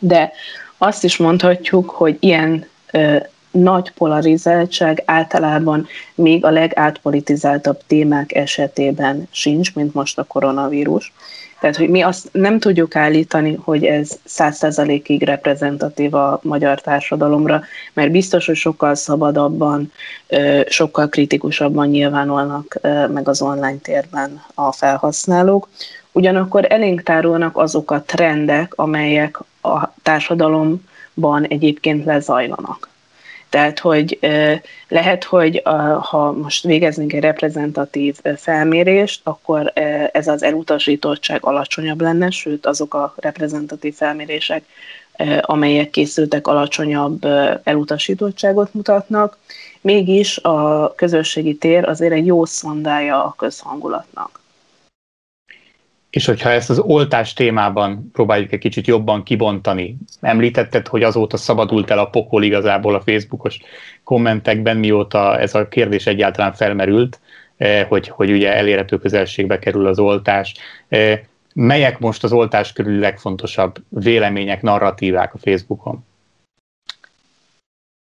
De 0.00 0.32
azt 0.78 1.04
is 1.04 1.16
mondhatjuk, 1.16 1.90
hogy 1.90 2.16
ilyen 2.20 2.66
uh, 2.92 3.20
nagy 3.50 3.90
polarizáltság 3.90 5.02
általában 5.04 5.86
még 6.14 6.44
a 6.44 6.50
legátpolitizáltabb 6.50 7.80
témák 7.86 8.34
esetében 8.34 9.28
sincs, 9.30 9.74
mint 9.74 9.94
most 9.94 10.18
a 10.18 10.24
koronavírus. 10.24 11.12
Tehát, 11.60 11.76
hogy 11.76 11.88
mi 11.88 12.00
azt 12.00 12.28
nem 12.32 12.58
tudjuk 12.58 12.96
állítani, 12.96 13.58
hogy 13.64 13.84
ez 13.84 14.18
száz 14.24 14.56
százalékig 14.56 15.22
reprezentatív 15.22 16.14
a 16.14 16.40
magyar 16.42 16.80
társadalomra, 16.80 17.62
mert 17.92 18.10
biztos, 18.10 18.46
hogy 18.46 18.56
sokkal 18.56 18.94
szabadabban, 18.94 19.92
sokkal 20.68 21.08
kritikusabban 21.08 21.88
nyilvánulnak 21.88 22.78
meg 23.12 23.28
az 23.28 23.42
online 23.42 23.78
térben 23.82 24.42
a 24.54 24.72
felhasználók. 24.72 25.68
Ugyanakkor 26.12 26.66
elénk 26.68 27.02
tárolnak 27.02 27.56
azok 27.56 27.90
a 27.90 28.02
trendek, 28.02 28.72
amelyek 28.74 29.38
a 29.62 29.94
társadalomban 30.02 31.44
egyébként 31.48 32.04
lezajlanak. 32.04 32.88
Tehát, 33.56 33.78
hogy 33.78 34.18
lehet, 34.88 35.24
hogy 35.24 35.62
ha 36.00 36.32
most 36.32 36.64
végeznénk 36.64 37.12
egy 37.12 37.20
reprezentatív 37.20 38.16
felmérést, 38.36 39.20
akkor 39.24 39.72
ez 40.12 40.28
az 40.28 40.42
elutasítottság 40.42 41.44
alacsonyabb 41.44 42.00
lenne, 42.00 42.30
sőt 42.30 42.66
azok 42.66 42.94
a 42.94 43.14
reprezentatív 43.16 43.94
felmérések, 43.94 44.64
amelyek 45.40 45.90
készültek, 45.90 46.46
alacsonyabb 46.46 47.24
elutasítottságot 47.64 48.74
mutatnak. 48.74 49.38
Mégis 49.80 50.38
a 50.38 50.92
közösségi 50.94 51.54
tér 51.54 51.88
azért 51.88 52.12
egy 52.12 52.26
jó 52.26 52.44
szondája 52.44 53.24
a 53.24 53.34
közhangulatnak. 53.36 54.40
És 56.10 56.26
hogyha 56.26 56.50
ezt 56.50 56.70
az 56.70 56.78
oltás 56.78 57.32
témában 57.32 58.10
próbáljuk 58.12 58.52
egy 58.52 58.58
kicsit 58.58 58.86
jobban 58.86 59.22
kibontani, 59.22 59.96
említetted, 60.20 60.86
hogy 60.86 61.02
azóta 61.02 61.36
szabadult 61.36 61.90
el 61.90 61.98
a 61.98 62.10
pokol 62.10 62.42
igazából 62.42 62.94
a 62.94 63.00
Facebookos 63.00 63.58
kommentekben, 64.04 64.76
mióta 64.76 65.38
ez 65.38 65.54
a 65.54 65.68
kérdés 65.68 66.06
egyáltalán 66.06 66.52
felmerült, 66.52 67.20
eh, 67.56 67.86
hogy, 67.88 68.08
hogy 68.08 68.30
ugye 68.30 68.54
elérhető 68.54 68.98
közelségbe 68.98 69.58
kerül 69.58 69.86
az 69.86 69.98
oltás. 69.98 70.54
Eh, 70.88 71.20
melyek 71.54 71.98
most 71.98 72.24
az 72.24 72.32
oltás 72.32 72.72
körül 72.72 72.98
legfontosabb 72.98 73.76
vélemények, 73.88 74.62
narratívák 74.62 75.34
a 75.34 75.38
Facebookon? 75.38 76.04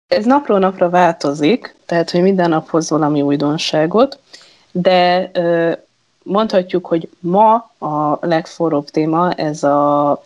Ez 0.08 0.26
napról 0.26 0.60
napra 0.60 0.90
változik, 0.90 1.76
tehát 1.86 2.12
hogy 2.12 2.22
minden 2.22 2.50
nap 2.50 2.70
hoz 2.70 2.90
valami 2.90 3.22
újdonságot, 3.22 4.20
de 4.72 5.32
mondhatjuk, 6.24 6.86
hogy 6.86 7.10
ma 7.20 7.54
a 7.78 8.18
legforróbb 8.22 8.90
téma 8.90 9.32
ez 9.32 9.64
a 9.64 10.24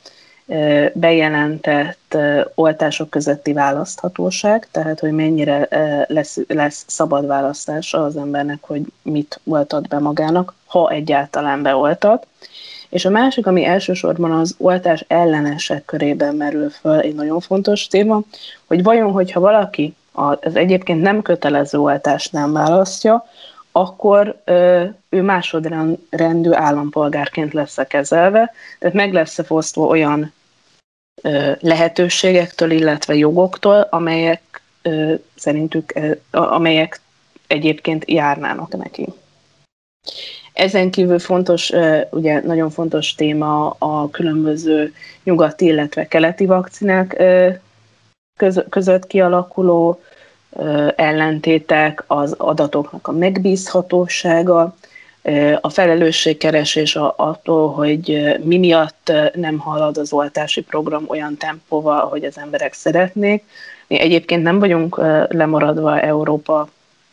bejelentett 0.94 2.18
oltások 2.56 3.10
közötti 3.10 3.54
választhatóság, 3.54 4.68
tehát 4.72 5.00
hogy 5.00 5.12
mennyire 5.12 5.68
lesz, 6.08 6.38
lesz 6.48 6.84
szabad 6.88 7.28
választása 7.28 8.04
az 8.04 8.18
embernek, 8.18 8.58
hogy 8.62 8.82
mit 9.02 9.40
oltat 9.44 9.88
be 9.88 10.00
magának, 10.00 10.54
ha 10.66 10.90
egyáltalán 10.90 11.62
beoltat. 11.62 12.28
És 12.90 13.06
a 13.06 13.10
másik, 13.10 13.48
ami 13.48 13.66
elsősorban 13.66 14.32
az 14.32 14.56
oltás 14.58 15.06
ellenesek 15.08 15.86
körében 15.86 16.36
merül 16.36 16.70
föl, 16.70 17.00
egy 17.00 17.16
nagyon 17.16 17.40
fontos 17.40 17.88
téma, 17.88 18.22
hogy 18.66 18.84
vajon, 18.84 19.12
hogyha 19.12 19.40
valaki 19.40 19.96
az 20.12 20.56
egyébként 20.56 21.02
nem 21.02 21.22
kötelező 21.22 21.78
oltást 21.78 22.32
nem 22.32 22.52
választja, 22.54 23.26
akkor 23.78 24.42
ö, 24.44 24.86
ő 25.10 25.22
másodrendű 25.22 26.52
állampolgárként 26.52 27.54
lesz 27.54 27.78
kezelve, 27.88 28.54
tehát 28.80 28.96
meg 28.96 29.14
lesz 29.14 29.46
fosztva 29.46 29.86
olyan 29.86 30.34
ö, 31.22 31.52
lehetőségektől, 31.60 32.72
illetve 32.72 33.16
jogoktól, 33.16 33.88
amelyek 33.90 34.62
ö, 34.82 35.14
szerintük, 35.36 35.94
ö, 35.96 36.12
amelyek 36.32 37.02
egyébként 37.48 38.04
járnának 38.12 38.78
neki. 38.78 39.08
Ezen 40.54 40.92
kívül 40.92 41.20
fontos, 41.20 41.72
ugye 42.10 42.42
nagyon 42.42 42.70
fontos 42.70 43.16
téma 43.16 43.70
a 43.70 44.10
különböző 44.10 44.94
nyugati, 45.24 45.66
illetve 45.66 46.08
keleti 46.08 46.46
vakcinák 46.46 47.24
között 48.70 49.08
kialakuló 49.08 50.02
ellentétek, 50.96 52.04
az 52.08 52.36
adatoknak 52.38 53.08
a 53.08 53.12
megbízhatósága, 53.12 54.76
a 55.62 55.70
felelősségkeresés 55.70 56.96
attól, 56.96 57.72
hogy 57.72 58.36
mi 58.44 58.58
miatt 58.58 59.12
nem 59.34 59.58
halad 59.58 59.98
az 59.98 60.14
oltási 60.14 60.62
program 60.62 61.04
olyan 61.08 61.38
tempóval, 61.38 62.08
hogy 62.08 62.24
az 62.24 62.38
emberek 62.38 62.74
szeretnék. 62.74 63.44
Mi 63.88 64.00
egyébként 64.00 64.44
nem 64.44 64.60
vagyunk 64.60 64.98
lemaradva 65.28 66.00
Európa 66.00 66.68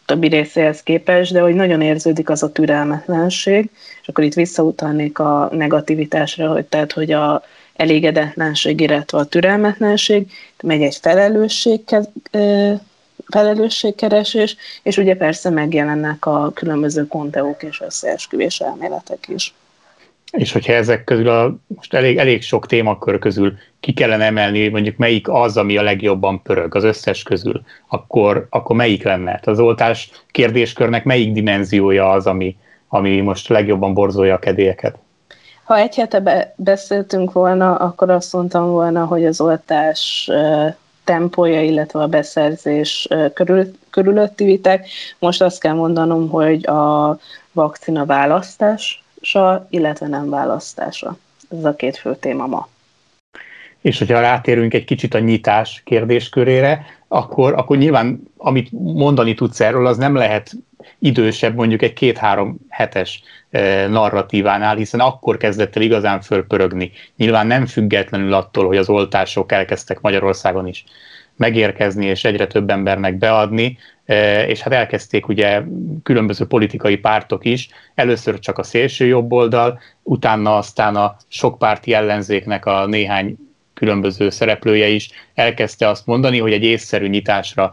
többi 0.06 0.28
részéhez 0.28 0.82
képest, 0.82 1.32
de 1.32 1.40
hogy 1.40 1.54
nagyon 1.54 1.80
érződik 1.80 2.30
az 2.30 2.42
a 2.42 2.52
türelmetlenség, 2.52 3.70
és 4.02 4.08
akkor 4.08 4.24
itt 4.24 4.34
visszautalnék 4.34 5.18
a 5.18 5.48
negativitásra, 5.52 6.52
hogy 6.52 6.64
tehát, 6.64 6.92
hogy 6.92 7.12
a 7.12 7.42
elégedetlenség, 7.76 8.80
illetve 8.80 9.18
a 9.18 9.24
türelmetlenség, 9.24 10.30
megy 10.62 10.82
egy 10.82 10.96
felelősség 10.96 11.84
felelősségkeresés, 13.32 14.56
és 14.82 14.96
ugye 14.96 15.16
persze 15.16 15.50
megjelennek 15.50 16.26
a 16.26 16.50
különböző 16.54 17.06
konteók 17.06 17.62
és 17.62 17.80
összeesküvés 17.80 18.60
elméletek 18.60 19.28
is. 19.28 19.54
És 20.32 20.52
hogyha 20.52 20.72
ezek 20.72 21.04
közül 21.04 21.28
a 21.28 21.54
most 21.66 21.94
elég, 21.94 22.18
elég 22.18 22.42
sok 22.42 22.66
témakör 22.66 23.18
közül 23.18 23.54
ki 23.80 23.92
kellene 23.92 24.24
emelni, 24.24 24.68
mondjuk 24.68 24.96
melyik 24.96 25.28
az, 25.28 25.56
ami 25.56 25.76
a 25.76 25.82
legjobban 25.82 26.42
pörög 26.42 26.74
az 26.74 26.84
összes 26.84 27.22
közül, 27.22 27.62
akkor, 27.88 28.46
akkor 28.50 28.76
melyik 28.76 29.02
lenne? 29.02 29.40
Az 29.44 29.58
oltás 29.58 30.10
kérdéskörnek 30.30 31.04
melyik 31.04 31.32
dimenziója 31.32 32.10
az, 32.10 32.26
ami, 32.26 32.56
ami 32.88 33.20
most 33.20 33.48
legjobban 33.48 33.94
borzolja 33.94 34.34
a 34.34 34.38
kedélyeket? 34.38 34.96
Ha 35.64 35.78
egy 35.78 35.94
hete 35.94 36.20
be- 36.20 36.54
beszéltünk 36.56 37.32
volna, 37.32 37.74
akkor 37.74 38.10
azt 38.10 38.32
mondtam 38.32 38.70
volna, 38.70 39.04
hogy 39.04 39.24
az 39.24 39.40
oltás 39.40 40.30
tempója, 41.04 41.62
illetve 41.62 42.00
a 42.00 42.06
beszerzés 42.06 43.08
körül, 43.34 43.70
körülötti 43.90 44.44
vitek. 44.44 44.86
Most 45.18 45.42
azt 45.42 45.60
kell 45.60 45.74
mondanom, 45.74 46.28
hogy 46.28 46.66
a 46.66 47.18
vakcina 47.52 48.06
választása, 48.06 49.66
illetve 49.70 50.06
nem 50.06 50.30
választása. 50.30 51.16
Ez 51.50 51.64
a 51.64 51.74
két 51.74 51.96
fő 51.96 52.16
téma 52.16 52.46
ma. 52.46 52.68
És 53.80 53.98
hogyha 53.98 54.20
rátérünk 54.20 54.74
egy 54.74 54.84
kicsit 54.84 55.14
a 55.14 55.18
nyitás 55.18 55.82
kérdéskörére, 55.84 56.86
akkor, 57.08 57.52
akkor 57.52 57.76
nyilván, 57.76 58.22
amit 58.36 58.68
mondani 58.72 59.34
tudsz 59.34 59.60
erről, 59.60 59.86
az 59.86 59.96
nem 59.96 60.14
lehet 60.14 60.52
idősebb, 60.98 61.54
mondjuk 61.54 61.82
egy 61.82 61.92
két-három 61.92 62.56
hetes 62.68 63.22
narratívánál, 63.88 64.76
hiszen 64.76 65.00
akkor 65.00 65.36
kezdett 65.36 65.76
el 65.76 65.82
igazán 65.82 66.20
fölpörögni. 66.20 66.90
Nyilván 67.16 67.46
nem 67.46 67.66
függetlenül 67.66 68.34
attól, 68.34 68.66
hogy 68.66 68.76
az 68.76 68.88
oltások 68.88 69.52
elkezdtek 69.52 70.00
Magyarországon 70.00 70.66
is 70.66 70.84
megérkezni, 71.36 72.06
és 72.06 72.24
egyre 72.24 72.46
több 72.46 72.70
embernek 72.70 73.18
beadni, 73.18 73.78
és 74.46 74.60
hát 74.60 74.72
elkezdték 74.72 75.28
ugye 75.28 75.62
különböző 76.02 76.46
politikai 76.46 76.96
pártok 76.96 77.44
is, 77.44 77.68
először 77.94 78.38
csak 78.38 78.58
a 78.58 78.62
szélső 78.62 79.06
jobb 79.06 79.32
oldal, 79.32 79.80
utána 80.02 80.56
aztán 80.56 80.96
a 80.96 81.16
sokpárti 81.28 81.94
ellenzéknek 81.94 82.66
a 82.66 82.86
néhány 82.86 83.36
különböző 83.74 84.30
szereplője 84.30 84.88
is 84.88 85.10
elkezdte 85.34 85.88
azt 85.88 86.06
mondani, 86.06 86.38
hogy 86.38 86.52
egy 86.52 86.62
észszerű 86.62 87.08
nyitásra 87.08 87.72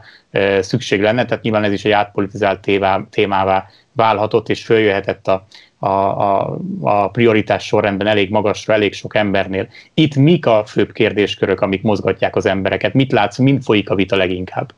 szükség 0.59 1.01
lenne, 1.01 1.25
tehát 1.25 1.43
nyilván 1.43 1.63
ez 1.63 1.71
is 1.71 1.86
egy 1.86 1.91
átpolitizált 1.91 2.59
tévá, 2.59 3.01
témává 3.09 3.65
válhatott, 3.91 4.50
és 4.50 4.65
följöhetett 4.65 5.27
a, 5.27 5.45
a, 5.79 5.88
a, 5.88 6.57
a 6.81 7.07
prioritás 7.07 7.65
sorrendben 7.65 8.07
elég 8.07 8.29
magasra, 8.29 8.74
elég 8.74 8.93
sok 8.93 9.15
embernél. 9.15 9.67
Itt 9.93 10.15
mik 10.15 10.45
a 10.45 10.63
főbb 10.65 10.91
kérdéskörök, 10.91 11.62
amik 11.62 11.81
mozgatják 11.81 12.36
az 12.36 12.45
embereket? 12.45 12.93
Mit 12.93 13.12
látsz, 13.12 13.38
mind 13.38 13.63
folyik 13.63 13.89
a 13.89 13.95
vita 13.95 14.15
leginkább? 14.15 14.74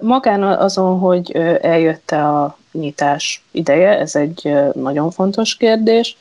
Magán 0.00 0.42
azon, 0.42 0.98
hogy 0.98 1.30
eljött 1.60 2.10
a 2.10 2.56
nyitás 2.72 3.42
ideje, 3.50 3.98
ez 3.98 4.16
egy 4.16 4.52
nagyon 4.74 5.10
fontos 5.10 5.56
kérdés 5.56 6.16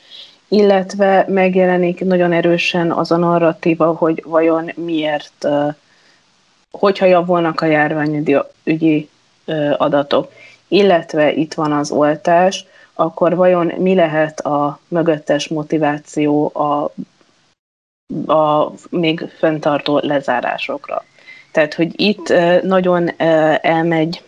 illetve 0.48 1.26
megjelenik 1.28 2.06
nagyon 2.06 2.32
erősen 2.32 2.92
az 2.92 3.12
a 3.12 3.18
narratíva, 3.18 3.92
hogy 3.92 4.24
vajon 4.28 4.72
miért, 4.76 5.48
hogyha 6.72 7.06
javulnak 7.06 7.62
a 7.62 7.66
járványügyi 7.66 9.10
adatok, 9.78 10.32
illetve 10.68 11.34
itt 11.34 11.54
van 11.54 11.72
az 11.72 11.92
oltás, 11.92 12.66
akkor 12.94 13.36
vajon 13.36 13.66
mi 13.78 13.96
lehet 13.96 14.40
a 14.40 14.80
mögöttes 14.88 15.48
motiváció 15.48 16.52
a, 16.54 16.92
a 18.34 18.72
még 18.90 19.30
fenntartó 19.38 20.00
lezárásokra. 20.04 21.04
Tehát, 21.52 21.74
hogy 21.74 22.02
itt 22.02 22.34
nagyon 22.62 23.12
elmegy 23.62 24.24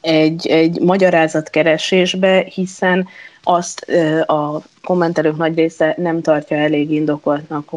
egy, 0.00 0.46
egy 0.46 0.80
magyarázatkeresésbe, 0.80 2.44
hiszen 2.54 3.08
azt 3.48 3.80
a 4.26 4.60
kommentelők 4.82 5.36
nagy 5.36 5.56
része 5.56 5.94
nem 5.96 6.22
tartja 6.22 6.56
elég 6.56 6.90
indokoltnak, 6.90 7.70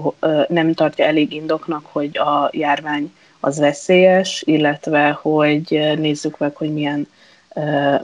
nem 0.48 0.74
tartja 0.74 1.06
elég 1.06 1.34
indoknak, 1.34 1.86
hogy 1.92 2.18
a 2.18 2.50
járvány 2.52 3.14
az 3.40 3.60
veszélyes, 3.60 4.44
illetve 4.46 5.10
hogy 5.22 5.96
nézzük 5.98 6.38
meg, 6.38 6.56
hogy 6.56 6.74
milyen 6.74 7.08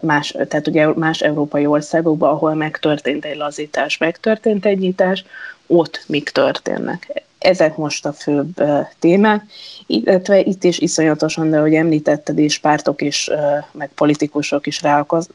más, 0.01 0.36
tehát 0.47 0.67
ugye 0.67 0.88
más 0.88 1.21
európai 1.21 1.65
országokban, 1.65 2.30
ahol 2.30 2.54
megtörtént 2.54 3.25
egy 3.25 3.38
lazítás, 3.38 3.97
megtörtént 3.97 4.65
egy 4.65 4.80
nyitás, 4.80 5.25
ott 5.67 6.04
mik 6.08 6.30
történnek. 6.30 7.23
Ezek 7.38 7.78
most 7.78 8.06
a 8.06 8.13
főbb 8.13 8.63
témák, 8.99 9.43
illetve 9.88 10.39
itt 10.39 10.63
is 10.63 10.80
iszonyatosan, 10.80 11.49
de 11.49 11.58
ahogy 11.58 11.75
említetted 11.75 12.39
is, 12.39 12.60
pártok 12.60 13.01
is, 13.01 13.30
meg 13.71 13.89
politikusok 13.95 14.67
is 14.67 14.82
ráakoz, 14.82 15.30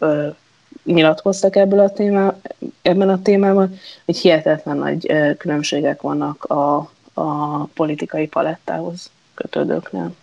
nyilatkoztak 0.84 1.56
ebből 1.56 1.78
a 1.78 1.90
témá, 1.90 2.36
ebben 2.82 3.08
a 3.08 3.22
témában, 3.22 3.74
hogy 4.04 4.16
hihetetlen 4.16 4.76
nagy 4.76 5.12
különbségek 5.38 6.00
vannak 6.00 6.44
a, 6.44 6.90
a 7.14 7.64
politikai 7.64 8.26
palettához 8.26 9.10
kötődőknél. 9.34 10.14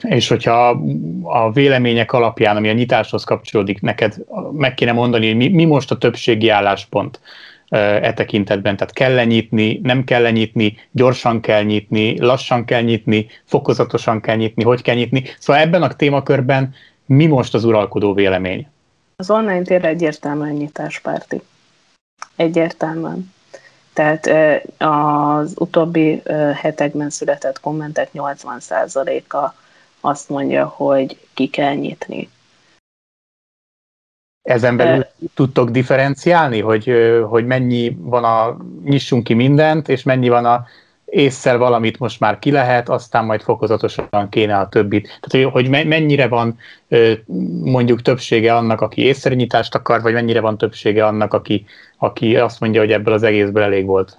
És 0.00 0.28
hogyha 0.28 0.82
a 1.22 1.52
vélemények 1.52 2.12
alapján, 2.12 2.56
ami 2.56 2.68
a 2.68 2.72
nyitáshoz 2.72 3.24
kapcsolódik, 3.24 3.80
neked 3.80 4.14
meg 4.52 4.74
kéne 4.74 4.92
mondani, 4.92 5.26
hogy 5.26 5.36
mi, 5.36 5.48
mi 5.48 5.64
most 5.64 5.90
a 5.90 5.98
többségi 5.98 6.48
álláspont 6.48 7.20
e 7.68 8.12
tekintetben, 8.12 8.76
tehát 8.76 8.92
kell 8.92 9.24
nyitni, 9.24 9.80
nem 9.82 10.04
kell 10.04 10.30
nyitni, 10.30 10.76
gyorsan 10.90 11.40
kell 11.40 11.62
nyitni, 11.62 12.20
lassan 12.20 12.64
kell 12.64 12.82
nyitni, 12.82 13.26
fokozatosan 13.44 14.20
kell 14.20 14.36
nyitni, 14.36 14.62
hogy 14.62 14.82
kell 14.82 14.94
nyitni. 14.94 15.24
Szóval 15.38 15.62
ebben 15.62 15.82
a 15.82 15.94
témakörben 15.94 16.74
mi 17.06 17.26
most 17.26 17.54
az 17.54 17.64
uralkodó 17.64 18.14
vélemény? 18.14 18.66
Az 19.20 19.30
online 19.30 19.62
tér 19.62 19.84
egyértelműen 19.84 20.52
nyitáspárti. 20.52 21.42
Egyértelműen. 22.36 23.32
Tehát 23.92 24.30
az 24.78 25.54
utóbbi 25.56 26.22
hetekben 26.54 27.10
született 27.10 27.60
kommentek 27.60 28.10
80%-a 28.14 29.54
azt 30.00 30.28
mondja, 30.28 30.66
hogy 30.66 31.20
ki 31.34 31.48
kell 31.48 31.74
nyitni. 31.74 32.30
Ezen 34.42 34.76
belül 34.76 35.06
tudtok 35.34 35.70
differenciálni, 35.70 36.60
hogy, 36.60 36.92
hogy 37.28 37.46
mennyi 37.46 37.96
van 37.98 38.24
a 38.24 38.56
nyissunk 38.84 39.24
ki 39.24 39.34
mindent, 39.34 39.88
és 39.88 40.02
mennyi 40.02 40.28
van 40.28 40.44
a 40.44 40.66
észszel 41.10 41.58
valamit 41.58 41.98
most 41.98 42.20
már 42.20 42.38
ki 42.38 42.50
lehet, 42.50 42.88
aztán 42.88 43.24
majd 43.24 43.40
fokozatosan 43.42 44.28
kéne 44.30 44.58
a 44.58 44.68
többit. 44.68 45.18
Tehát, 45.20 45.50
hogy 45.50 45.68
mennyire 45.68 46.28
van 46.28 46.58
mondjuk 47.62 48.02
többsége 48.02 48.54
annak, 48.56 48.80
aki 48.80 49.02
észszerű 49.02 49.34
nyitást 49.34 49.74
akar, 49.74 50.02
vagy 50.02 50.12
mennyire 50.12 50.40
van 50.40 50.58
többsége 50.58 51.06
annak, 51.06 51.34
aki, 51.34 51.64
aki 51.98 52.36
azt 52.36 52.60
mondja, 52.60 52.80
hogy 52.80 52.92
ebből 52.92 53.14
az 53.14 53.22
egészből 53.22 53.62
elég 53.62 53.86
volt? 53.86 54.18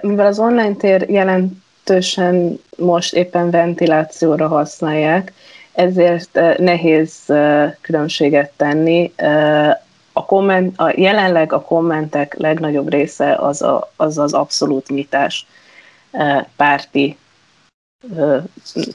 Mivel 0.00 0.26
az 0.26 0.38
online 0.38 0.74
tér 0.74 1.10
jelentősen 1.10 2.60
most 2.76 3.14
éppen 3.14 3.50
ventilációra 3.50 4.48
használják, 4.48 5.32
ezért 5.72 6.58
nehéz 6.58 7.32
különbséget 7.80 8.52
tenni. 8.56 9.12
A, 10.18 10.24
komment, 10.24 10.80
a 10.80 10.92
jelenleg 10.96 11.52
a 11.52 11.60
kommentek 11.60 12.34
legnagyobb 12.34 12.88
része 12.88 13.34
az 13.34 13.62
a, 13.62 13.92
az, 13.96 14.18
az 14.18 14.32
abszolút 14.32 14.88
nyitás 14.88 15.46
párti 16.56 17.16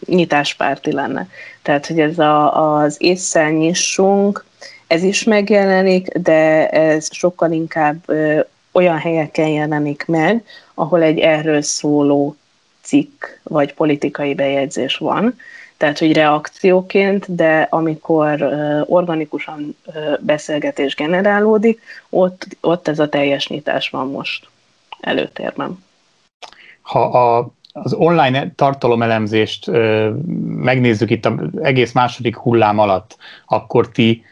nyitáspárti 0.06 0.92
lenne. 0.92 1.28
Tehát, 1.62 1.88
hogy 1.88 2.00
ez 2.00 2.20
a, 2.20 2.76
az 2.76 2.96
észszel 3.00 3.50
nyissunk, 3.52 4.46
ez 4.88 5.04
is 5.04 5.24
megjelenik, 5.24 6.08
de 6.18 6.70
ez 6.70 7.14
sokkal 7.14 7.52
inkább 7.52 7.98
olyan 8.72 8.98
helyeken 8.98 9.48
jelenik 9.48 10.06
meg, 10.08 10.44
ahol 10.74 11.02
egy 11.02 11.20
erről 11.20 11.62
szóló 11.62 12.36
cikk 12.82 13.26
vagy 13.44 13.74
politikai 13.74 14.34
bejegyzés 14.34 14.98
van, 14.98 15.36
tehát 15.82 16.00
hogy 16.00 16.14
reakcióként, 16.14 17.36
de 17.36 17.68
amikor 17.70 18.42
organikusan 18.86 19.76
beszélgetés 20.20 20.96
generálódik, 20.96 21.82
ott, 22.10 22.48
ott 22.62 22.88
ez 22.88 23.00
a 23.00 23.10
teljes 23.10 23.48
nyitás 23.48 23.90
van 23.90 24.12
most 24.12 24.48
előtérben. 25.00 25.84
Ha 26.82 27.00
a, 27.00 27.50
az 27.74 27.94
online 27.94 28.52
tartalomelemzést 28.56 29.72
megnézzük 30.46 31.10
itt 31.10 31.26
az 31.26 31.34
egész 31.62 31.92
második 31.92 32.36
hullám 32.36 32.80
alatt, 32.80 33.18
akkor 33.46 33.90
ti 33.90 34.24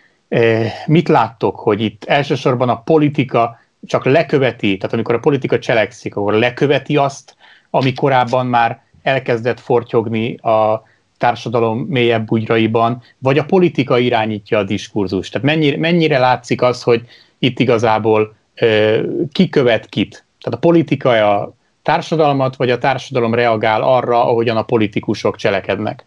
mit 0.86 1.08
láttok, 1.08 1.60
hogy 1.60 1.82
itt 1.82 2.04
elsősorban 2.04 2.70
a 2.70 2.82
politika 2.82 3.60
csak 3.86 4.06
leköveti, 4.06 4.78
tehát 4.78 4.94
amikor 4.94 5.16
a 5.16 5.20
politika 5.20 5.60
cselekszik, 5.60 6.16
akkor 6.16 6.34
leköveti 6.34 6.98
azt, 6.98 7.36
ami 7.70 7.94
korábban 7.94 8.46
már 8.46 8.82
elkezdett 9.04 9.60
fortyogni 9.60 10.36
a 10.36 10.88
társadalom 11.20 11.80
mélyebb 11.80 12.26
bugyraiban, 12.26 13.02
vagy 13.18 13.38
a 13.38 13.46
politika 13.46 13.98
irányítja 13.98 14.58
a 14.58 14.64
diskurzus. 14.64 15.30
Tehát 15.30 15.48
mennyire, 15.48 15.78
mennyire 15.78 16.18
látszik 16.18 16.62
az, 16.62 16.84
hogy 16.84 17.02
itt 17.40 17.60
igazából 17.60 18.36
ö, 18.56 19.02
ki 19.32 19.50
követ 19.50 19.86
kit? 19.86 20.26
Tehát 20.42 20.58
a 20.58 20.68
politika 20.68 21.40
a 21.40 21.54
társadalmat, 21.84 22.56
vagy 22.56 22.70
a 22.70 22.78
társadalom 22.78 23.34
reagál 23.34 23.82
arra, 23.82 24.26
ahogyan 24.26 24.58
a 24.58 24.64
politikusok 24.64 25.36
cselekednek? 25.36 26.06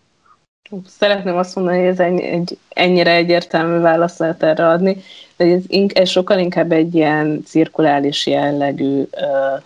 Szeretném 0.86 1.36
azt 1.36 1.54
mondani, 1.54 1.78
hogy 1.78 1.86
ez 1.86 2.00
egy, 2.00 2.20
egy 2.20 2.58
ennyire 2.68 3.14
egyértelmű 3.14 3.78
választ 3.78 4.18
lehet 4.18 4.42
erre 4.42 4.68
adni, 4.68 4.96
de 5.36 5.44
ez, 5.44 5.62
ez 5.94 6.08
sokkal 6.08 6.38
inkább 6.38 6.72
egy 6.72 6.94
ilyen 6.94 7.42
cirkulális 7.44 8.26
jellegű 8.26 9.00
uh, 9.00 9.62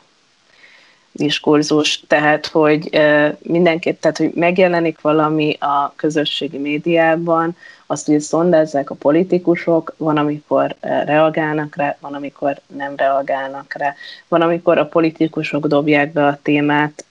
diskurzus, 1.17 2.05
tehát 2.07 2.47
hogy 2.47 3.01
mindenképp, 3.43 4.01
tehát 4.01 4.17
hogy 4.17 4.33
megjelenik 4.35 5.01
valami 5.01 5.57
a 5.61 5.93
közösségi 5.97 6.59
médiában, 6.59 7.57
azt 7.87 8.09
ugye 8.09 8.21
szondázzák 8.21 8.91
a 8.91 8.95
politikusok, 8.95 9.95
van, 9.97 10.17
amikor 10.17 10.77
reagálnak 10.81 11.77
rá, 11.77 11.97
van, 12.01 12.15
amikor 12.15 12.61
nem 12.77 12.93
reagálnak 12.97 13.75
rá, 13.75 13.95
van, 14.29 14.41
amikor 14.41 14.79
a 14.79 14.87
politikusok 14.87 15.67
dobják 15.67 16.13
be 16.13 16.27
a 16.27 16.39
témát, 16.43 17.05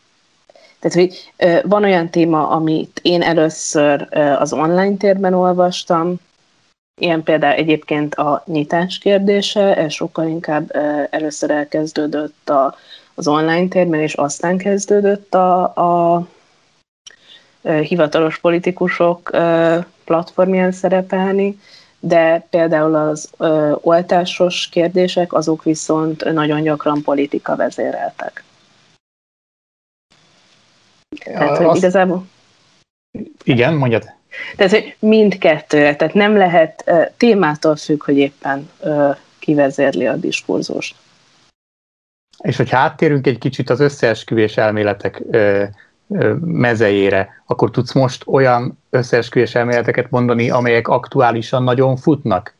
tehát, 0.80 0.98
hogy 0.98 1.32
van 1.64 1.84
olyan 1.84 2.10
téma, 2.10 2.50
amit 2.50 3.00
én 3.04 3.22
először 3.22 4.08
az 4.40 4.54
online 4.54 4.98
térben 4.98 5.34
olvastam, 5.34 6.16
ilyen 7.02 7.24
például 7.24 7.54
egyébként 7.54 8.16
a 8.16 8.44
nyitás 8.46 8.98
kérdése, 8.98 9.90
sokkal 9.90 10.28
inkább 10.28 10.72
először 11.10 11.52
elkezdődött 11.52 12.50
a, 12.50 12.76
az 13.16 13.28
online 13.28 13.68
térben, 13.68 14.00
és 14.00 14.14
aztán 14.14 14.58
kezdődött 14.58 15.34
a, 15.34 15.64
a 15.64 16.28
hivatalos 17.82 18.40
politikusok 18.40 19.30
platformján 20.04 20.72
szerepelni, 20.72 21.60
de 22.00 22.48
például 22.50 22.96
az 22.96 23.30
oltásos 23.82 24.70
kérdések, 24.70 25.34
azok 25.34 25.64
viszont 25.64 26.34
nagyon 26.34 26.62
gyakran 26.62 27.02
politika 27.02 27.56
vezéreltek. 27.56 28.44
Tehát, 31.24 31.58
hogy 31.58 31.66
azt... 31.66 31.78
igazából... 31.78 32.26
Igen, 33.44 33.74
mondjad. 33.74 34.14
Tehát, 34.56 34.72
hogy 34.72 34.96
mindkettőre, 35.00 35.96
tehát 35.96 36.14
nem 36.14 36.38
lehet 36.38 36.92
témától 37.18 37.76
függ, 37.76 38.04
hogy 38.04 38.18
éppen 38.18 38.70
uh, 38.80 39.16
kivezérli 39.40 40.08
a 40.08 40.16
diskurzust. 40.16 40.96
És 42.46 42.58
hogyha 42.58 42.78
áttérünk 42.78 43.28
egy 43.28 43.38
kicsit 43.38 43.70
az 43.70 43.80
összeesküvés 43.80 44.58
elméletek 44.58 45.22
uh, 45.26 45.64
mezejére, 46.42 47.42
akkor 47.46 47.72
tudsz 47.72 47.94
most 47.94 48.24
olyan 48.28 48.80
összeesküvés 48.90 49.56
elméleteket 49.56 50.10
mondani, 50.10 50.50
amelyek 50.50 50.88
aktuálisan 50.88 51.64
nagyon 51.64 51.96
futnak? 51.96 52.54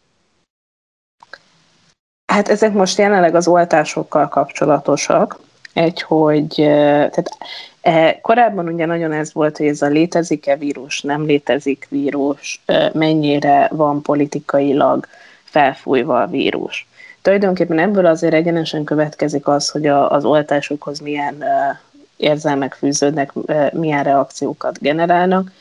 Hát 2.32 2.50
ezek 2.50 2.74
most 2.74 2.98
jelenleg 2.98 3.36
az 3.36 3.48
oltásokkal 3.48 4.28
kapcsolatosak. 4.28 5.40
Egy, 5.74 6.02
hogy 6.02 6.54
tehát 6.56 7.38
E, 7.86 8.20
korábban 8.22 8.68
ugye 8.68 8.86
nagyon 8.86 9.12
ez 9.12 9.34
volt, 9.34 9.58
hogy 9.58 9.68
ez 9.68 9.82
a 9.82 9.88
létezik-e 9.88 10.56
vírus, 10.56 11.02
nem 11.02 11.26
létezik 11.26 11.88
vírus, 11.90 12.64
mennyire 12.94 13.70
van 13.72 14.02
politikailag 14.02 15.08
felfújva 15.44 16.22
a 16.22 16.28
vírus. 16.28 16.88
Tulajdonképpen 17.26 17.80
ebből 17.80 18.06
azért 18.06 18.34
egyenesen 18.34 18.84
következik 18.84 19.48
az, 19.48 19.70
hogy 19.70 19.86
a, 19.88 20.12
az 20.12 20.26
oltásokhoz 20.26 21.00
milyen 21.00 21.44
érzelmek 22.18 22.74
fűződnek, 22.74 23.32
milyen 23.72 24.04
reakciókat 24.04 24.80
generálnak. 24.80 25.52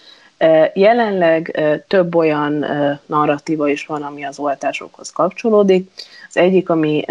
Jelenleg 0.74 1.60
több 1.88 2.14
olyan 2.14 2.66
narratíva 3.06 3.68
is 3.68 3.86
van, 3.86 4.02
ami 4.02 4.24
az 4.24 4.38
oltásokhoz 4.38 5.10
kapcsolódik. 5.10 5.90
Az 6.28 6.36
egyik, 6.36 6.68
ami 6.68 7.04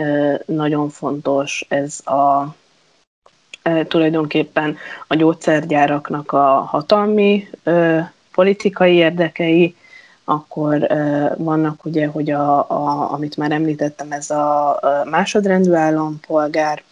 nagyon 0.46 0.89
fontos, 0.89 1.66
ez 1.70 2.00
a 2.00 2.56
tulajdonképpen 3.88 4.78
a 5.08 5.16
gyógyszergyáraknak 5.16 6.32
a 6.32 6.46
hatalmi 6.46 7.50
politikai 8.34 8.94
érdekei, 8.94 9.76
akkor 10.25 10.88
vannak 11.38 11.86
ugye, 11.86 12.07
hogy 12.07 12.31
a, 12.31 12.57
a, 12.57 13.12
amit 13.12 13.38
már 13.38 13.51
említettem, 13.51 14.12
ez 14.12 14.29
a 14.29 14.79
másodrendű 15.09 15.71
állampolgár, 15.71 16.83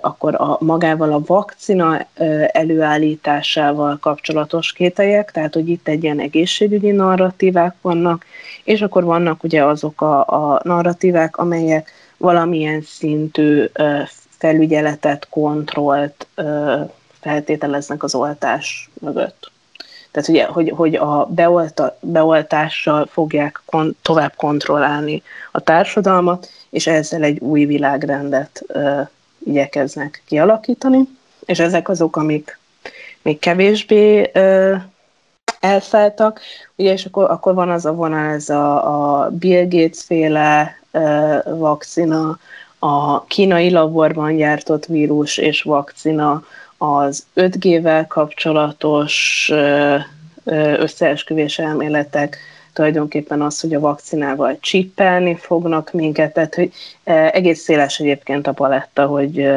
akkor 0.00 0.34
a 0.34 0.56
magával 0.60 1.12
a 1.12 1.22
vakcina 1.26 2.06
előállításával 2.52 3.98
kapcsolatos 4.00 4.72
kételyek, 4.72 5.30
tehát 5.30 5.54
hogy 5.54 5.68
itt 5.68 5.88
egy 5.88 6.02
ilyen 6.02 6.20
egészségügyi 6.20 6.90
narratívák 6.90 7.74
vannak, 7.80 8.24
és 8.64 8.82
akkor 8.82 9.04
vannak 9.04 9.42
ugye 9.42 9.64
azok 9.64 10.00
a, 10.00 10.26
a 10.26 10.60
narratívák, 10.62 11.36
amelyek 11.36 11.92
valamilyen 12.16 12.80
szintű 12.80 13.64
felügyeletet, 14.38 15.28
kontrollt 15.30 16.26
feltételeznek 17.20 18.02
az 18.02 18.14
oltás 18.14 18.90
mögött. 19.00 19.50
Tehát 20.18 20.32
ugye, 20.32 20.44
hogy, 20.44 20.72
hogy 20.76 20.94
a 20.94 21.26
beolta, 21.26 21.98
beoltással 22.00 23.06
fogják 23.06 23.62
kon, 23.66 23.96
tovább 24.02 24.32
kontrollálni 24.36 25.22
a 25.52 25.60
társadalmat, 25.60 26.50
és 26.70 26.86
ezzel 26.86 27.22
egy 27.22 27.38
új 27.40 27.64
világrendet 27.64 28.62
ö, 28.66 29.00
igyekeznek 29.38 30.22
kialakítani, 30.26 31.08
és 31.44 31.58
ezek 31.58 31.88
azok, 31.88 32.16
amik 32.16 32.58
még 33.22 33.38
kevésbé 33.38 34.30
ö, 34.32 34.74
elszálltak, 35.60 36.40
ugye, 36.76 36.92
és 36.92 37.04
akkor, 37.04 37.30
akkor 37.30 37.54
van 37.54 37.70
az 37.70 37.84
a 37.86 37.92
vonal, 37.92 38.32
ez 38.32 38.48
a, 38.48 39.22
a 39.22 39.28
Bill 39.30 39.68
Gates 39.68 40.02
féle 40.06 40.78
ö, 40.90 41.36
vakcina, 41.44 42.38
a 42.78 43.24
kínai 43.24 43.70
laborban 43.70 44.36
gyártott 44.36 44.86
vírus 44.86 45.36
és 45.36 45.62
vakcina, 45.62 46.44
az 46.78 47.26
5G-vel 47.36 48.04
kapcsolatos 48.08 49.50
összeesküvés 50.78 51.58
elméletek, 51.58 52.38
tulajdonképpen 52.72 53.42
az, 53.42 53.60
hogy 53.60 53.74
a 53.74 53.80
vakcinával 53.80 54.56
csippelni 54.60 55.36
fognak 55.36 55.92
minket, 55.92 56.32
tehát 56.32 56.54
hogy 56.54 56.72
egész 57.32 57.62
széles 57.62 57.98
egyébként 57.98 58.46
a 58.46 58.52
paletta, 58.52 59.06
hogy 59.06 59.48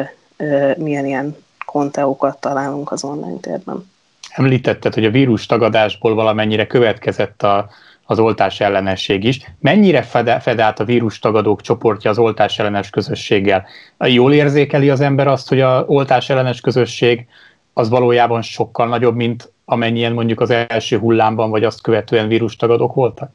milyen 0.76 1.06
ilyen 1.06 1.36
konteókat 1.66 2.40
találunk 2.40 2.92
az 2.92 3.04
online 3.04 3.40
térben. 3.40 3.90
Említetted, 4.30 4.94
hogy 4.94 5.04
a 5.04 5.10
vírus 5.10 5.46
tagadásból 5.46 6.14
valamennyire 6.14 6.66
következett 6.66 7.42
a, 7.42 7.68
az 8.04 8.18
oltás 8.18 8.60
ellenesség 8.60 9.24
is. 9.24 9.40
Mennyire 9.60 10.02
fed, 10.02 10.42
fed 10.42 10.58
át 10.58 10.80
a 10.80 10.84
vírus 10.84 11.18
tagadók 11.18 11.60
csoportja 11.60 12.10
az 12.10 12.18
oltás 12.18 12.58
ellenes 12.58 12.90
közösséggel? 12.90 13.66
Jól 13.98 14.32
érzékeli 14.32 14.90
az 14.90 15.00
ember 15.00 15.26
azt, 15.26 15.48
hogy 15.48 15.60
a 15.60 15.84
oltás 15.86 16.30
ellenes 16.30 16.60
közösség 16.60 17.26
az 17.72 17.88
valójában 17.88 18.42
sokkal 18.42 18.86
nagyobb, 18.86 19.14
mint 19.14 19.52
amennyien 19.64 20.12
mondjuk 20.12 20.40
az 20.40 20.50
első 20.50 20.98
hullámban, 20.98 21.50
vagy 21.50 21.64
azt 21.64 21.82
követően 21.82 22.28
vírus 22.28 22.56
tagadók 22.56 22.94
voltak? 22.94 23.30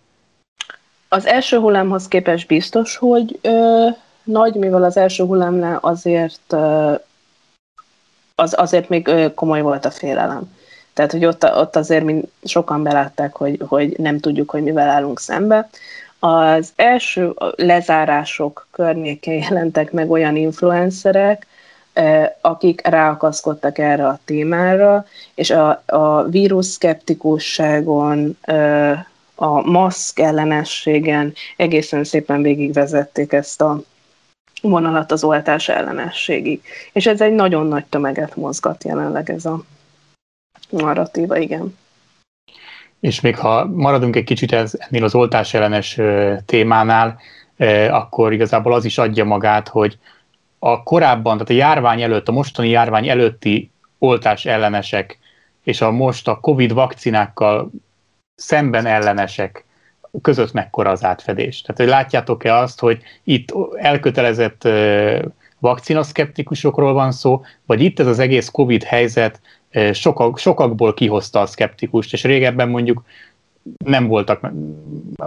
Az 1.10 1.26
első 1.26 1.58
hullámhoz 1.58 2.08
képest 2.08 2.48
biztos, 2.48 2.96
hogy 2.96 3.40
ö, 3.42 3.88
nagy, 4.24 4.54
mivel 4.54 4.84
az 4.84 4.98
első 4.98 5.24
hullámnál 5.24 5.78
azért 5.82 6.54
ö, 6.54 6.94
az, 8.36 8.54
azért 8.58 8.90
még 8.90 9.10
komoly 9.36 9.62
volt 9.62 9.86
a 9.86 9.92
félelem. 9.92 10.57
Tehát, 10.98 11.12
hogy 11.12 11.26
ott, 11.26 11.44
ott 11.44 11.76
azért 11.76 12.04
mind 12.04 12.24
sokan 12.44 12.84
belátták, 12.84 13.36
hogy, 13.36 13.62
hogy 13.68 13.98
nem 13.98 14.20
tudjuk, 14.20 14.50
hogy 14.50 14.64
mivel 14.64 14.90
állunk 14.90 15.20
szembe. 15.20 15.70
Az 16.20 16.72
első 16.76 17.34
lezárások 17.56 18.68
környékén 18.72 19.42
jelentek 19.42 19.92
meg 19.92 20.12
olyan 20.12 20.36
influencerek, 20.36 21.48
akik 22.42 22.88
ráakaszkodtak 22.88 23.78
erre 23.78 24.08
a 24.08 24.20
témára, 24.26 25.06
és 25.36 25.50
a, 25.50 25.84
a 25.86 26.24
vírus 26.24 26.66
szkeptikusságon, 26.66 28.38
a 29.36 29.70
maszk 29.70 30.20
ellenességen 30.20 31.34
egészen 31.58 32.04
szépen 32.04 32.42
végigvezették 32.42 33.34
ezt 33.34 33.62
a 33.62 33.82
vonalat 34.62 35.12
az 35.12 35.24
oltás 35.24 35.70
ellenességig. 35.70 36.62
És 36.94 37.06
ez 37.06 37.22
egy 37.22 37.34
nagyon 37.34 37.68
nagy 37.68 37.86
tömeget 37.86 38.36
mozgat 38.36 38.84
jelenleg 38.84 39.30
ez 39.30 39.46
a 39.46 39.64
narratíva, 40.70 41.38
igen. 41.38 41.78
És 43.00 43.22
még 43.22 43.38
ha 43.38 43.66
maradunk 43.66 44.16
egy 44.16 44.24
kicsit 44.24 44.52
ez, 44.52 44.74
ennél 44.78 45.04
az 45.04 45.16
oltás 45.16 45.54
ellenes 45.54 46.00
témánál, 46.46 47.20
akkor 47.90 48.34
igazából 48.34 48.74
az 48.74 48.86
is 48.86 48.98
adja 48.98 49.24
magát, 49.24 49.68
hogy 49.68 49.98
a 50.60 50.84
korábban, 50.84 51.34
tehát 51.34 51.50
a 51.50 51.66
járvány 51.68 52.02
előtt, 52.02 52.28
a 52.28 52.32
mostani 52.32 52.70
járvány 52.70 53.10
előtti 53.10 53.72
oltás 53.98 54.46
ellenesek 54.46 55.20
és 55.64 55.82
a 55.82 55.92
most 55.92 56.28
a 56.28 56.40
Covid 56.40 56.74
vakcinákkal 56.74 57.70
szemben 58.36 58.86
ellenesek 58.86 59.66
között 60.22 60.54
mekkora 60.54 60.90
az 60.90 61.04
átfedés. 61.04 61.62
Tehát, 61.62 61.78
hogy 61.78 61.88
látjátok-e 61.90 62.56
azt, 62.56 62.80
hogy 62.80 63.02
itt 63.24 63.54
elkötelezett 63.76 64.68
vakcinaszkeptikusokról 65.60 66.94
van 66.94 67.12
szó, 67.12 67.42
vagy 67.66 67.82
itt 67.82 68.00
ez 68.00 68.08
az 68.08 68.20
egész 68.20 68.50
Covid 68.50 68.84
helyzet 68.84 69.42
sokak, 69.94 70.38
sokakból 70.38 70.94
kihozta 70.94 71.42
a 71.42 71.46
szkeptikust, 71.46 72.14
és 72.14 72.24
régebben 72.24 72.70
mondjuk 72.70 73.04
nem 73.86 74.08
voltak 74.08 74.52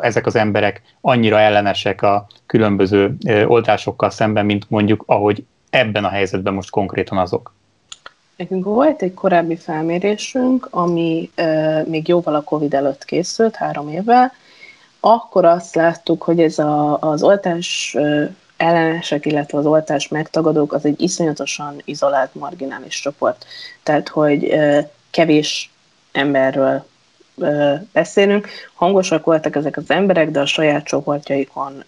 ezek 0.01 0.27
az 0.27 0.37
emberek 0.37 0.83
annyira 1.01 1.39
ellenesek 1.39 2.03
a 2.03 2.27
különböző 2.47 3.17
oltásokkal 3.47 4.11
szemben, 4.11 4.45
mint 4.45 4.71
mondjuk 4.71 5.03
ahogy 5.07 5.45
ebben 5.71 6.05
a 6.05 6.09
helyzetben 6.09 6.55
most 6.55 6.71
konkrétan 6.71 7.19
azok. 7.19 7.55
Nekünk 8.37 8.65
volt 8.65 9.03
egy 9.03 9.15
korábbi 9.15 9.57
felmérésünk, 9.57 10.69
ami 10.71 11.31
uh, 11.37 11.87
még 11.87 12.09
jóval 12.09 12.35
a 12.35 12.43
Covid 12.43 12.75
előtt 12.75 13.05
készült, 13.05 13.57
három 13.57 13.89
évvel. 13.89 14.33
Akkor 15.01 15.45
azt 15.45 15.75
láttuk, 15.75 16.23
hogy 16.23 16.41
ez 16.41 16.59
a, 16.59 16.99
az 17.01 17.23
oltás 17.23 17.97
ellenesek, 18.61 19.27
illetve 19.27 19.59
az 19.59 19.67
oltás 19.67 20.09
megtagadók, 20.09 20.73
az 20.73 20.85
egy 20.85 21.01
iszonyatosan 21.01 21.83
izolált, 21.85 22.35
marginális 22.35 23.01
csoport. 23.01 23.47
Tehát, 23.83 24.09
hogy 24.09 24.55
kevés 25.11 25.71
emberről 26.13 26.87
beszélünk. 27.93 28.49
Hangosak 28.75 29.25
voltak 29.25 29.57
ezek 29.57 29.77
az 29.77 29.91
emberek, 29.91 30.31
de 30.31 30.41
a 30.41 30.47
saját 30.47 30.85
csoportjaikon 30.85 31.85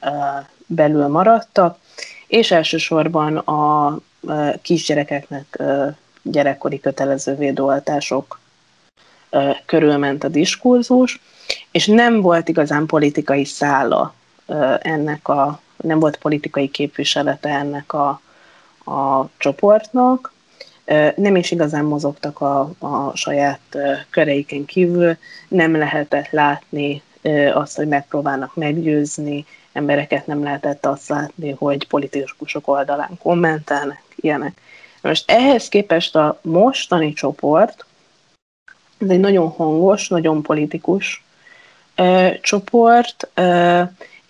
belül 0.66 1.06
maradtak, 1.06 1.78
és 2.26 2.50
elsősorban 2.50 3.37
a 3.37 3.98
kisgyerekeknek 4.62 5.62
gyerekkori 6.22 6.80
kötelező 6.80 7.35
védőoltások 7.35 8.40
körülment 9.66 10.24
a 10.24 10.28
diskurzus, 10.28 11.20
és 11.70 11.87
nem 11.87 12.20
volt 12.20 12.48
igazán 12.48 12.87
politikai 12.87 13.44
szála 13.44 14.14
ennek 14.80 15.28
a, 15.28 15.61
nem 15.82 15.98
volt 15.98 16.16
politikai 16.16 16.68
képviselete 16.68 17.48
ennek 17.48 17.92
a, 17.92 18.20
a 18.84 19.28
csoportnak, 19.36 20.32
nem 21.16 21.36
is 21.36 21.50
igazán 21.50 21.84
mozogtak 21.84 22.40
a, 22.40 22.70
a 22.78 23.16
saját 23.16 23.60
köreiken 24.10 24.64
kívül, 24.64 25.16
nem 25.48 25.76
lehetett 25.76 26.30
látni 26.30 27.02
azt, 27.52 27.76
hogy 27.76 27.88
megpróbálnak 27.88 28.54
meggyőzni, 28.54 29.46
embereket 29.72 30.26
nem 30.26 30.42
lehetett 30.42 30.86
azt 30.86 31.08
látni, 31.08 31.54
hogy 31.58 31.86
politikusok 31.86 32.68
oldalán 32.68 33.18
kommentelnek, 33.22 34.02
ilyenek. 34.16 34.60
Most 35.00 35.30
ehhez 35.30 35.68
képest 35.68 36.16
a 36.16 36.38
mostani 36.42 37.12
csoport, 37.12 37.84
ez 38.98 39.08
egy 39.08 39.20
nagyon 39.20 39.48
hangos, 39.48 40.08
nagyon 40.08 40.42
politikus 40.42 41.24
ö, 41.94 42.28
csoport, 42.40 43.30
ö, 43.34 43.82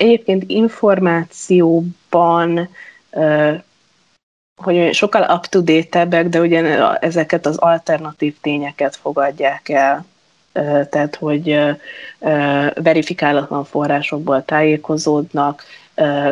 egyébként 0.02 0.44
információban 0.46 2.68
hogy 4.62 4.94
sokkal 4.94 5.36
up-to-date-ebbek, 5.36 6.28
de 6.28 6.40
ugye 6.40 6.88
ezeket 6.98 7.46
az 7.46 7.56
alternatív 7.56 8.36
tényeket 8.40 8.96
fogadják 8.96 9.68
el 9.68 10.04
tehát 10.90 11.16
hogy 11.16 11.58
verifikálatlan 12.74 13.64
forrásokból 13.64 14.44
tájékozódnak, 14.44 15.64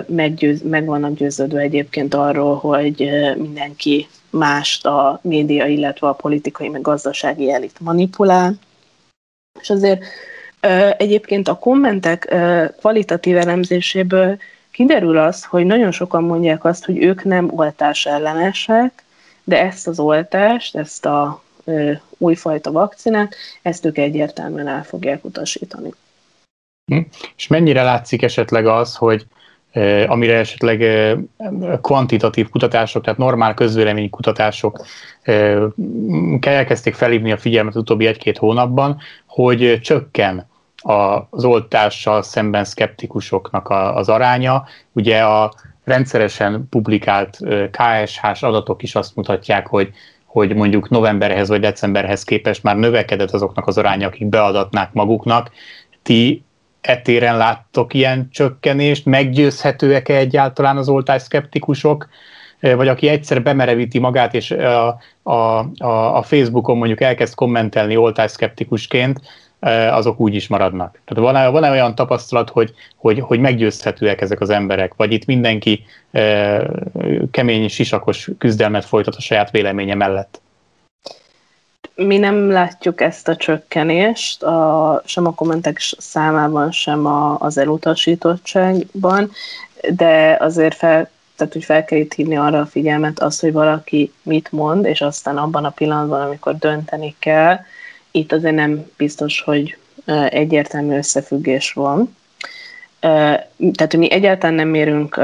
meggyőz, 0.06 0.62
meg 0.62 0.85
vannak 0.85 1.14
győződve 1.14 1.61
egyébként 1.61 2.14
arról, 2.14 2.56
hogy 2.56 3.11
mindenki 3.37 4.09
mást 4.30 4.87
a 4.87 5.20
média, 5.22 5.66
illetve 5.66 6.09
a 6.09 6.12
politikai, 6.12 6.68
meg 6.68 6.80
gazdasági 6.80 7.52
elit 7.52 7.80
manipulál. 7.80 8.54
És 9.61 9.70
azért 9.70 10.04
egyébként 10.96 11.49
a 11.49 11.59
kommentek 11.59 12.35
kvalitatív 12.79 13.37
elemzéséből 13.37 14.38
kiderül 14.70 15.18
az, 15.18 15.44
hogy 15.44 15.66
nagyon 15.66 15.90
sokan 15.90 16.23
mondják 16.23 16.64
azt, 16.64 16.85
hogy 16.85 17.03
ők 17.03 17.25
nem 17.25 17.51
oltás 17.51 18.07
ellenesek, 18.07 19.05
de 19.44 19.62
ezt 19.62 19.87
az 19.87 19.99
oltást, 19.99 20.77
ezt 20.77 21.07
a 21.07 21.42
újfajta 22.18 22.73
vakcinát, 22.73 23.35
ezt 23.62 23.85
ők 23.85 23.99
egyértelműen 23.99 24.68
el 24.68 24.85
fogják 24.85 25.25
utasítani. 25.25 25.90
Hm. 26.85 27.01
És 27.37 27.46
mennyire 27.46 27.83
látszik 27.83 28.23
esetleg 28.23 28.66
az, 28.66 28.96
hogy 28.96 29.27
amire 30.07 30.38
esetleg 30.38 30.85
kvantitatív 31.83 32.49
kutatások, 32.49 33.05
tehát 33.05 33.18
normál 33.18 33.55
közvélemény 33.55 34.11
kutatások 34.11 34.87
elkezdték 36.40 36.94
felhívni 36.94 37.33
a 37.33 37.37
figyelmet 37.37 37.77
utóbbi 37.77 38.07
egy-két 38.07 38.38
hónapban, 38.38 39.01
hogy 39.31 39.79
csökken 39.83 40.49
az 41.31 41.45
oltással 41.45 42.23
szemben 42.23 42.64
szkeptikusoknak 42.64 43.71
az 43.71 44.09
aránya. 44.09 44.64
Ugye 44.93 45.23
a 45.23 45.53
rendszeresen 45.85 46.66
publikált 46.71 47.38
KSH-s 47.71 48.43
adatok 48.43 48.83
is 48.83 48.95
azt 48.95 49.16
mutatják, 49.16 49.66
hogy 49.66 49.93
hogy 50.31 50.55
mondjuk 50.55 50.88
novemberhez 50.88 51.49
vagy 51.49 51.61
decemberhez 51.61 52.25
képest 52.25 52.62
már 52.62 52.77
növekedett 52.77 53.31
azoknak 53.31 53.66
az 53.66 53.79
aránya, 53.79 54.07
akik 54.07 54.27
beadatnák 54.27 54.93
maguknak. 54.93 55.51
Ti 56.03 56.43
etéren 56.81 57.37
láttok 57.37 57.95
ilyen 57.95 58.29
csökkenést? 58.33 59.07
Meggyőzhetőek-e 59.07 60.16
egyáltalán 60.16 60.77
az 60.77 60.88
oltásszkeptikusok? 60.88 62.09
Vagy 62.61 62.88
aki 62.88 63.09
egyszer 63.09 63.42
bemerevíti 63.42 63.99
magát, 63.99 64.35
és 64.35 64.51
a, 64.51 64.99
a, 65.23 65.66
a, 66.16 66.23
Facebookon 66.23 66.77
mondjuk 66.77 67.01
elkezd 67.01 67.35
kommentelni 67.35 67.96
oltásszkeptikusként, 67.96 69.20
azok 69.90 70.20
úgy 70.20 70.35
is 70.35 70.49
maradnak. 70.49 71.01
Tehát 71.05 71.33
van-e, 71.33 71.49
van-e 71.49 71.70
olyan 71.70 71.94
tapasztalat, 71.94 72.51
hogy, 72.51 72.75
hogy, 72.96 73.20
hogy 73.20 73.40
meggyőzhetőek 73.40 74.20
ezek 74.20 74.40
az 74.40 74.51
emberek, 74.51 74.92
vagy 74.96 75.12
itt 75.12 75.25
mindenki 75.25 75.85
e, 76.11 76.62
kemény, 77.31 77.68
sisakos 77.68 78.31
küzdelmet 78.38 78.85
folytat 78.85 79.14
a 79.14 79.20
saját 79.20 79.51
véleménye 79.51 79.94
mellett? 79.94 80.40
Mi 81.94 82.18
nem 82.18 82.51
látjuk 82.51 83.01
ezt 83.01 83.29
a 83.29 83.37
csökkenést, 83.37 84.42
a, 84.42 85.03
sem 85.05 85.27
a 85.27 85.35
kommentek 85.35 85.77
számában, 85.79 86.70
sem 86.70 87.07
a, 87.07 87.37
az 87.38 87.59
elutasítottságban, 87.59 89.31
de 89.90 90.37
azért 90.40 90.75
fel, 90.75 91.11
tehát, 91.40 91.55
hogy 91.55 91.64
fel 91.64 91.85
kell 91.85 91.98
itt 91.98 92.12
hívni 92.12 92.37
arra 92.37 92.61
a 92.61 92.66
figyelmet, 92.66 93.20
az, 93.20 93.40
hogy 93.40 93.53
valaki 93.53 94.12
mit 94.22 94.53
mond, 94.53 94.85
és 94.85 95.00
aztán 95.00 95.37
abban 95.37 95.64
a 95.64 95.70
pillanatban, 95.70 96.20
amikor 96.20 96.59
dönteni 96.59 97.14
kell, 97.18 97.57
itt 98.11 98.33
azért 98.33 98.55
nem 98.55 98.90
biztos, 98.96 99.40
hogy 99.40 99.76
egyértelmű 100.29 100.96
összefüggés 100.96 101.72
van. 101.72 102.16
Tehát 103.72 103.96
mi 103.96 104.12
egyáltalán 104.12 104.55
nem 104.55 104.68
mérünk 104.68 105.20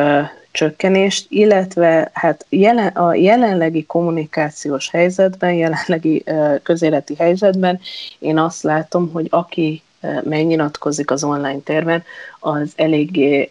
csökkenést, 0.50 1.26
illetve 1.28 2.10
hát 2.12 2.46
jelen, 2.48 2.86
a 2.86 3.14
jelenlegi 3.14 3.84
kommunikációs 3.84 4.90
helyzetben, 4.90 5.52
jelenlegi 5.52 6.24
közéleti 6.62 7.14
helyzetben 7.18 7.80
én 8.18 8.38
azt 8.38 8.62
látom, 8.62 9.10
hogy 9.12 9.26
aki 9.30 9.82
megnyilatkozik 10.22 11.10
az 11.10 11.24
online 11.24 11.58
térben, 11.64 12.02
az 12.40 12.72
eléggé 12.76 13.48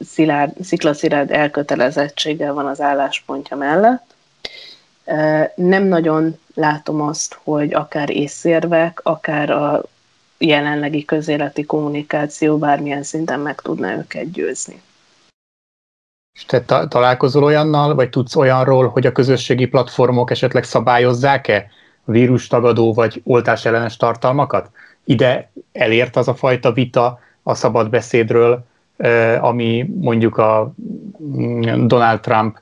szilárd, 0.00 0.62
sziklaszilárd 0.62 1.30
elkötelezettséggel 1.30 2.52
van 2.52 2.66
az 2.66 2.80
álláspontja 2.80 3.56
mellett, 3.56 4.14
nem 5.54 5.84
nagyon 5.84 6.38
látom 6.54 7.00
azt, 7.00 7.38
hogy 7.42 7.74
akár 7.74 8.10
észérvek, 8.10 9.00
akár 9.02 9.50
a 9.50 9.82
jelenlegi 10.38 11.04
közéleti 11.04 11.64
kommunikáció 11.64 12.58
bármilyen 12.58 13.02
szinten 13.02 13.40
meg 13.40 13.60
tudná 13.60 13.96
őket 13.96 14.30
győzni. 14.30 14.82
És 16.34 16.44
te 16.44 16.60
ta- 16.60 16.88
találkozol 16.88 17.44
olyannal, 17.44 17.94
vagy 17.94 18.10
tudsz 18.10 18.36
olyanról, 18.36 18.88
hogy 18.88 19.06
a 19.06 19.12
közösségi 19.12 19.66
platformok 19.66 20.30
esetleg 20.30 20.64
szabályozzák-e 20.64 21.66
vírustagadó 22.04 22.94
vagy 22.94 23.20
oltás 23.24 23.64
ellenes 23.64 23.96
tartalmakat? 23.96 24.70
Ide 25.04 25.50
elért 25.72 26.16
az 26.16 26.28
a 26.28 26.34
fajta 26.34 26.72
vita 26.72 27.18
a 27.42 27.54
szabad 27.54 27.90
beszédről, 27.90 28.64
ami 29.40 29.90
mondjuk 30.00 30.36
a 30.36 30.72
mm, 31.22 31.86
Donald 31.86 32.20
Trump 32.20 32.58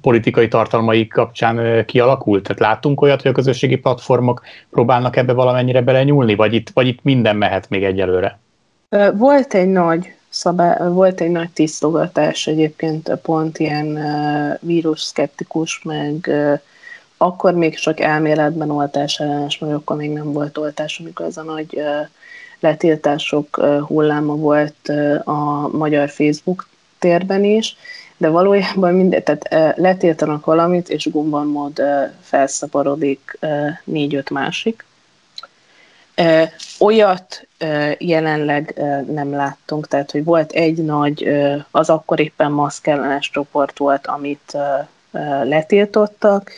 politikai 0.00 0.48
tartalmai 0.48 1.06
kapcsán 1.06 1.84
kialakult? 1.84 2.42
Tehát 2.42 2.60
láttunk 2.60 3.00
olyat, 3.00 3.22
hogy 3.22 3.30
a 3.30 3.34
közösségi 3.34 3.76
platformok 3.76 4.42
próbálnak 4.70 5.16
ebbe 5.16 5.32
valamennyire 5.32 5.82
belenyúlni, 5.82 6.34
vagy 6.34 6.54
itt, 6.54 6.70
vagy 6.70 6.86
itt 6.86 7.02
minden 7.02 7.36
mehet 7.36 7.68
még 7.68 7.84
egyelőre? 7.84 8.38
Volt 9.14 9.54
egy 9.54 9.68
nagy 9.68 10.14
szabály, 10.28 10.92
volt 10.92 11.20
egy 11.20 11.30
nagy 11.30 11.50
tisztogatás 11.50 12.46
egyébként 12.46 13.18
pont 13.22 13.58
ilyen 13.58 13.98
vírus 14.60 15.00
szkeptikus, 15.00 15.82
meg 15.84 16.30
akkor 17.16 17.54
még 17.54 17.74
csak 17.74 18.00
elméletben 18.00 18.70
oltás 18.70 19.20
ellenes, 19.20 19.58
vagy 19.58 19.72
akkor 19.72 19.96
még 19.96 20.10
nem 20.10 20.32
volt 20.32 20.58
oltás, 20.58 21.00
amikor 21.00 21.26
ez 21.26 21.36
a 21.36 21.42
nagy 21.42 21.82
letiltások 22.62 23.56
hulláma 23.86 24.34
volt 24.34 24.88
a 25.24 25.68
magyar 25.68 26.08
Facebook 26.08 26.68
térben 26.98 27.44
is, 27.44 27.76
de 28.16 28.28
valójában 28.28 28.94
minden, 28.94 29.22
tehát 29.22 29.76
letiltanak 29.78 30.44
valamit, 30.44 30.88
és 30.88 31.10
gumban 31.10 31.46
mód 31.46 31.82
felszaporodik 32.20 33.38
négy-öt 33.84 34.30
másik. 34.30 34.84
Olyat 36.78 37.46
jelenleg 37.98 38.74
nem 39.06 39.32
láttunk, 39.32 39.88
tehát 39.88 40.10
hogy 40.10 40.24
volt 40.24 40.52
egy 40.52 40.84
nagy, 40.84 41.28
az 41.70 41.90
akkor 41.90 42.20
éppen 42.20 42.52
maszkellenes 42.52 43.30
csoport 43.30 43.78
volt, 43.78 44.06
amit 44.06 44.56
letiltottak, 45.42 46.50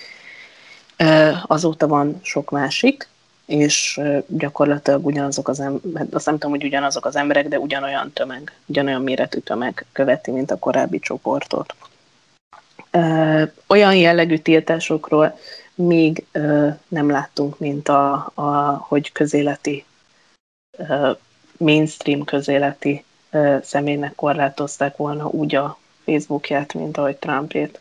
azóta 1.46 1.86
van 1.86 2.20
sok 2.22 2.50
másik, 2.50 3.08
és 3.46 4.00
gyakorlatilag 4.26 5.07
ugyanazok 5.07 5.48
az 5.48 5.61
emberek, 5.61 6.14
azt 6.14 6.26
nem 6.26 6.35
tudom, 6.35 6.50
hogy 6.50 6.64
ugyanazok 6.64 7.07
az 7.07 7.16
emberek, 7.16 7.48
de 7.48 7.59
ugyanolyan 7.59 8.12
tömeg, 8.12 8.52
ugyanolyan 8.66 9.02
méretű 9.02 9.38
tömeg 9.38 9.87
követi, 9.92 10.30
mint 10.30 10.50
a 10.50 10.59
korábbi 10.59 10.98
csoportot. 10.98 11.74
Olyan 13.66 13.96
jellegű 13.96 14.38
tiltásokról 14.38 15.38
még 15.74 16.24
nem 16.88 17.11
láttunk, 17.11 17.59
mint 17.59 17.88
a, 17.88 18.30
a 18.35 18.76
hogy 18.88 19.12
közéleti, 19.12 19.85
mainstream 21.57 22.24
közéleti 22.24 23.04
személynek 23.62 24.14
korlátozták 24.14 24.96
volna 24.96 25.26
úgy 25.26 25.54
a 25.54 25.78
Facebookját, 26.04 26.74
mint 26.74 26.96
ahogy 26.96 27.16
Trumpét, 27.16 27.80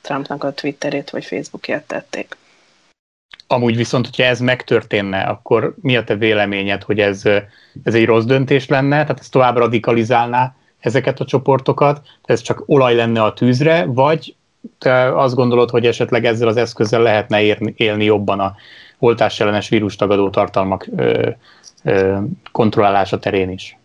Trumpnak 0.00 0.44
a 0.44 0.52
Twitterét 0.52 1.10
vagy 1.10 1.24
Facebookját 1.24 1.82
tették. 1.82 2.36
Amúgy 3.46 3.76
viszont, 3.76 4.06
hogyha 4.06 4.22
ez 4.22 4.40
megtörténne, 4.40 5.20
akkor 5.20 5.74
mi 5.80 5.96
a 5.96 6.04
te 6.04 6.14
véleményed, 6.14 6.82
hogy 6.82 7.00
ez, 7.00 7.22
ez 7.82 7.94
egy 7.94 8.04
rossz 8.04 8.24
döntés 8.24 8.68
lenne, 8.68 9.02
tehát 9.02 9.20
ez 9.20 9.28
tovább 9.28 9.56
radikalizálná 9.56 10.54
ezeket 10.78 11.20
a 11.20 11.24
csoportokat, 11.24 12.00
ez 12.22 12.40
csak 12.40 12.62
olaj 12.66 12.94
lenne 12.94 13.22
a 13.22 13.32
tűzre, 13.32 13.84
vagy 13.84 14.34
te 14.78 15.20
azt 15.20 15.34
gondolod, 15.34 15.70
hogy 15.70 15.86
esetleg 15.86 16.24
ezzel 16.24 16.48
az 16.48 16.56
eszközzel 16.56 17.02
lehetne 17.02 17.42
érni, 17.42 17.74
élni 17.76 18.04
jobban 18.04 18.40
a 18.40 18.54
oltás 18.98 19.40
ellenes 19.40 19.68
vírustagadó 19.68 20.30
tartalmak 20.30 20.86
ö, 20.96 21.30
ö, 21.84 22.18
kontrollálása 22.52 23.18
terén 23.18 23.50
is? 23.50 23.76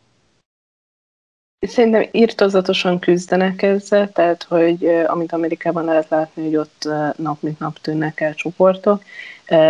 Szerintem 1.68 2.08
írtozatosan 2.12 3.00
küzdenek 3.00 3.62
ezzel, 3.62 4.12
tehát 4.12 4.44
hogy 4.44 4.86
amit 5.08 5.32
Amerikában 5.32 5.86
lehet 5.86 6.10
látni, 6.10 6.44
hogy 6.44 6.56
ott 6.56 6.88
nap 7.18 7.42
mint 7.42 7.60
nap 7.60 7.80
tűnnek 7.80 8.22
el 8.22 8.34
csoportok, 8.34 9.04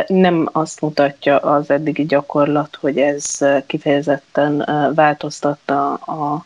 nem 0.07 0.49
azt 0.51 0.81
mutatja 0.81 1.37
az 1.37 1.69
eddigi 1.69 2.05
gyakorlat, 2.05 2.77
hogy 2.81 2.97
ez 2.97 3.37
kifejezetten 3.65 4.65
változtatta 4.95 5.93
a 5.93 6.45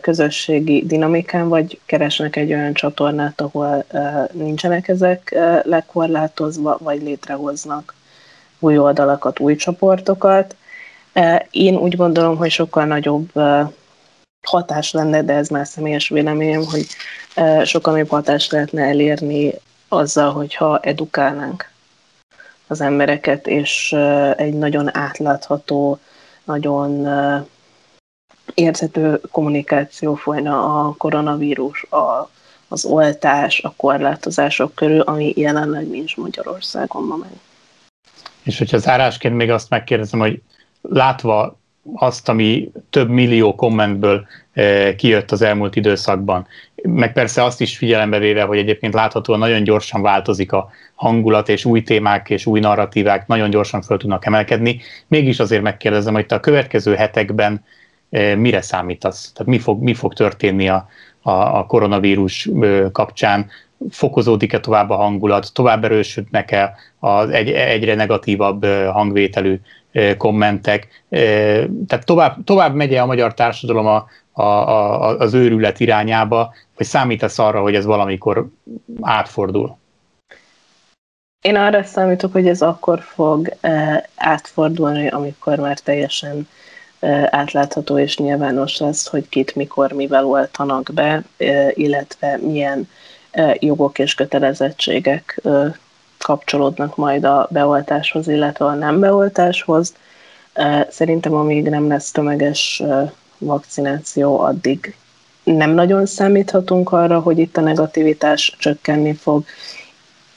közösségi 0.00 0.86
dinamikán, 0.86 1.48
vagy 1.48 1.80
keresnek 1.86 2.36
egy 2.36 2.52
olyan 2.52 2.72
csatornát, 2.72 3.40
ahol 3.40 3.84
nincsenek 4.32 4.88
ezek 4.88 5.38
lekorlátozva, 5.62 6.78
vagy 6.80 7.02
létrehoznak 7.02 7.94
új 8.58 8.78
oldalakat, 8.78 9.40
új 9.40 9.56
csoportokat. 9.56 10.56
Én 11.50 11.76
úgy 11.76 11.96
gondolom, 11.96 12.36
hogy 12.36 12.50
sokkal 12.50 12.84
nagyobb 12.84 13.30
hatás 14.46 14.92
lenne, 14.92 15.22
de 15.22 15.32
ez 15.32 15.48
már 15.48 15.66
személyes 15.66 16.08
véleményem, 16.08 16.64
hogy 16.64 16.86
sokkal 17.64 17.92
nagyobb 17.92 18.08
hatást 18.08 18.52
lehetne 18.52 18.82
elérni 18.82 19.52
azzal, 19.88 20.32
hogyha 20.32 20.78
edukálnánk 20.78 21.70
az 22.66 22.80
embereket, 22.80 23.46
és 23.46 23.92
egy 24.36 24.54
nagyon 24.54 24.96
átlátható, 24.96 25.98
nagyon 26.44 27.08
érthető 28.54 29.20
kommunikáció 29.30 30.14
folyna 30.14 30.80
a 30.80 30.94
koronavírus, 30.98 31.82
a, 31.82 32.30
az 32.68 32.84
oltás, 32.84 33.60
a 33.60 33.72
korlátozások 33.76 34.74
körül, 34.74 35.00
ami 35.00 35.32
jelenleg 35.36 35.88
nincs 35.88 36.16
Magyarországon 36.16 37.04
ma 37.04 37.16
meg. 37.16 37.30
És 38.42 38.58
hogyha 38.58 38.78
zárásként 38.78 39.34
még 39.34 39.50
azt 39.50 39.70
megkérdezem, 39.70 40.20
hogy 40.20 40.42
látva 40.82 41.57
azt, 41.94 42.28
ami 42.28 42.70
több 42.90 43.08
millió 43.08 43.54
kommentből 43.54 44.26
eh, 44.52 44.94
kijött 44.94 45.30
az 45.30 45.42
elmúlt 45.42 45.76
időszakban. 45.76 46.46
Meg 46.82 47.12
persze 47.12 47.44
azt 47.44 47.60
is 47.60 47.76
figyelembe 47.76 48.18
véve, 48.18 48.42
hogy 48.42 48.58
egyébként 48.58 48.94
láthatóan 48.94 49.38
nagyon 49.38 49.62
gyorsan 49.62 50.02
változik 50.02 50.52
a 50.52 50.70
hangulat, 50.94 51.48
és 51.48 51.64
új 51.64 51.82
témák 51.82 52.30
és 52.30 52.46
új 52.46 52.60
narratívák 52.60 53.26
nagyon 53.26 53.50
gyorsan 53.50 53.82
föl 53.82 53.98
tudnak 53.98 54.26
emelkedni. 54.26 54.80
Mégis 55.06 55.38
azért 55.38 55.62
megkérdezem, 55.62 56.14
hogy 56.14 56.26
te 56.26 56.34
a 56.34 56.40
következő 56.40 56.94
hetekben 56.94 57.64
eh, 58.10 58.36
mire 58.36 58.60
számítasz? 58.60 59.32
Tehát 59.32 59.52
mi 59.52 59.58
fog, 59.58 59.82
mi 59.82 59.94
fog 59.94 60.14
történni 60.14 60.68
a, 60.68 60.88
a, 61.22 61.58
a 61.58 61.66
koronavírus 61.66 62.48
kapcsán? 62.92 63.46
Fokozódik-e 63.90 64.60
tovább 64.60 64.90
a 64.90 64.96
hangulat? 64.96 65.52
Tovább 65.52 65.84
erősödnek-e 65.84 66.74
az 66.98 67.30
egy, 67.30 67.50
egyre 67.50 67.94
negatívabb 67.94 68.64
hangvételű 68.92 69.60
kommentek. 70.16 71.04
Tehát 71.86 72.04
tovább, 72.04 72.44
tovább 72.44 72.74
megy 72.74 72.94
a 72.94 73.06
magyar 73.06 73.34
társadalom 73.34 73.86
a, 73.86 74.06
a, 74.32 74.42
a, 74.42 75.18
az 75.18 75.34
őrület 75.34 75.80
irányába, 75.80 76.54
vagy 76.76 76.86
számítasz 76.86 77.38
arra, 77.38 77.60
hogy 77.60 77.74
ez 77.74 77.84
valamikor 77.84 78.48
átfordul? 79.00 79.76
Én 81.40 81.56
arra 81.56 81.82
számítok, 81.82 82.32
hogy 82.32 82.48
ez 82.48 82.62
akkor 82.62 83.00
fog 83.00 83.56
átfordulni, 84.16 85.08
amikor 85.08 85.58
már 85.58 85.78
teljesen 85.78 86.48
átlátható 87.30 87.98
és 87.98 88.18
nyilvános 88.18 88.78
lesz, 88.78 89.08
hogy 89.08 89.28
kit, 89.28 89.54
mikor, 89.54 89.92
mivel 89.92 90.26
oltanak 90.26 90.90
be, 90.94 91.22
illetve 91.74 92.38
milyen 92.42 92.88
jogok 93.58 93.98
és 93.98 94.14
kötelezettségek 94.14 95.40
kapcsolódnak 96.18 96.96
majd 96.96 97.24
a 97.24 97.48
beoltáshoz, 97.50 98.28
illetve 98.28 98.64
a 98.64 98.74
nem 98.74 99.00
beoltáshoz. 99.00 99.94
Szerintem 100.88 101.34
amíg 101.34 101.68
nem 101.68 101.88
lesz 101.88 102.10
tömeges 102.10 102.82
vakcináció, 103.38 104.40
addig 104.40 104.96
nem 105.44 105.70
nagyon 105.70 106.06
számíthatunk 106.06 106.92
arra, 106.92 107.20
hogy 107.20 107.38
itt 107.38 107.56
a 107.56 107.60
negativitás 107.60 108.56
csökkenni 108.58 109.14
fog, 109.14 109.44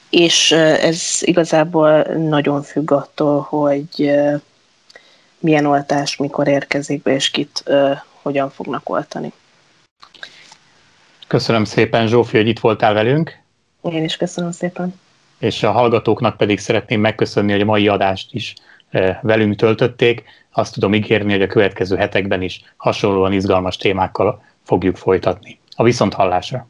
és 0.10 0.52
ez 0.52 1.02
igazából 1.20 2.02
nagyon 2.04 2.62
függ 2.62 2.92
attól, 2.92 3.40
hogy 3.50 4.12
milyen 5.40 5.66
oltás 5.66 6.18
mikor 6.18 6.48
érkezik 6.48 7.02
be, 7.02 7.14
és 7.14 7.30
kit 7.30 7.64
hogyan 8.22 8.50
fognak 8.50 8.90
oltani. 8.90 9.34
Köszönöm 11.32 11.64
szépen, 11.64 12.08
Zsófi, 12.08 12.38
hogy 12.38 12.48
itt 12.48 12.60
voltál 12.60 12.94
velünk. 12.94 13.40
Én 13.82 14.04
is 14.04 14.18
köszönöm 14.18 14.52
szépen 14.52 14.94
és 15.42 15.64
a 15.64 15.72
hallgatóknak 15.72 16.38
pedig 16.38 16.60
szeretném 16.60 17.00
megköszönni, 17.00 17.52
hogy 17.52 17.62
a 17.62 17.66
mai 17.66 17.88
adást 17.88 18.34
is 18.34 18.54
eh, 18.90 19.18
velünk 19.22 19.56
töltötték. 19.56 20.24
Azt 20.52 20.74
tudom 20.74 20.94
ígérni, 20.94 21.32
hogy 21.32 21.42
a 21.42 21.48
következő 21.48 21.96
hetekben 21.96 22.42
is 22.42 22.62
hasonlóan 22.78 23.34
izgalmas 23.34 23.78
témákkal 23.78 24.44
fogjuk 24.64 24.98
folytatni. 24.98 25.60
A 25.76 25.84
viszont 25.84 26.14
hallásra! 26.14 26.68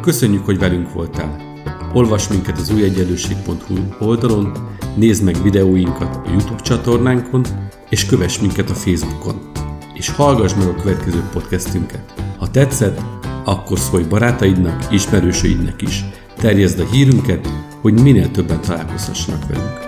Köszönjük, 0.00 0.44
hogy 0.44 0.58
velünk 0.58 0.92
voltál! 0.92 1.54
Olvasd 1.92 2.30
minket 2.30 2.58
az 2.58 2.70
újegyenlőség.hu 2.70 4.06
oldalon, 4.06 4.52
nézd 4.96 5.24
meg 5.24 5.42
videóinkat 5.42 6.16
a 6.16 6.30
YouTube 6.30 6.62
csatornánkon, 6.62 7.44
és 7.88 8.06
kövess 8.06 8.38
minket 8.38 8.70
a 8.70 8.74
Facebookon. 8.74 9.50
És 9.94 10.08
hallgass 10.08 10.54
meg 10.54 10.68
a 10.68 10.74
következő 10.74 11.22
podcastünket! 11.32 12.14
Ha 12.38 12.50
tetszett, 12.50 13.00
akkor 13.44 13.78
szólj 13.78 14.04
barátaidnak, 14.04 14.86
ismerősöidnek 14.90 15.82
is. 15.82 16.04
Terjezd 16.36 16.80
a 16.80 16.86
hírünket, 16.90 17.48
hogy 17.80 18.02
minél 18.02 18.30
többen 18.30 18.60
találkozhassanak 18.60 19.48
velünk. 19.48 19.85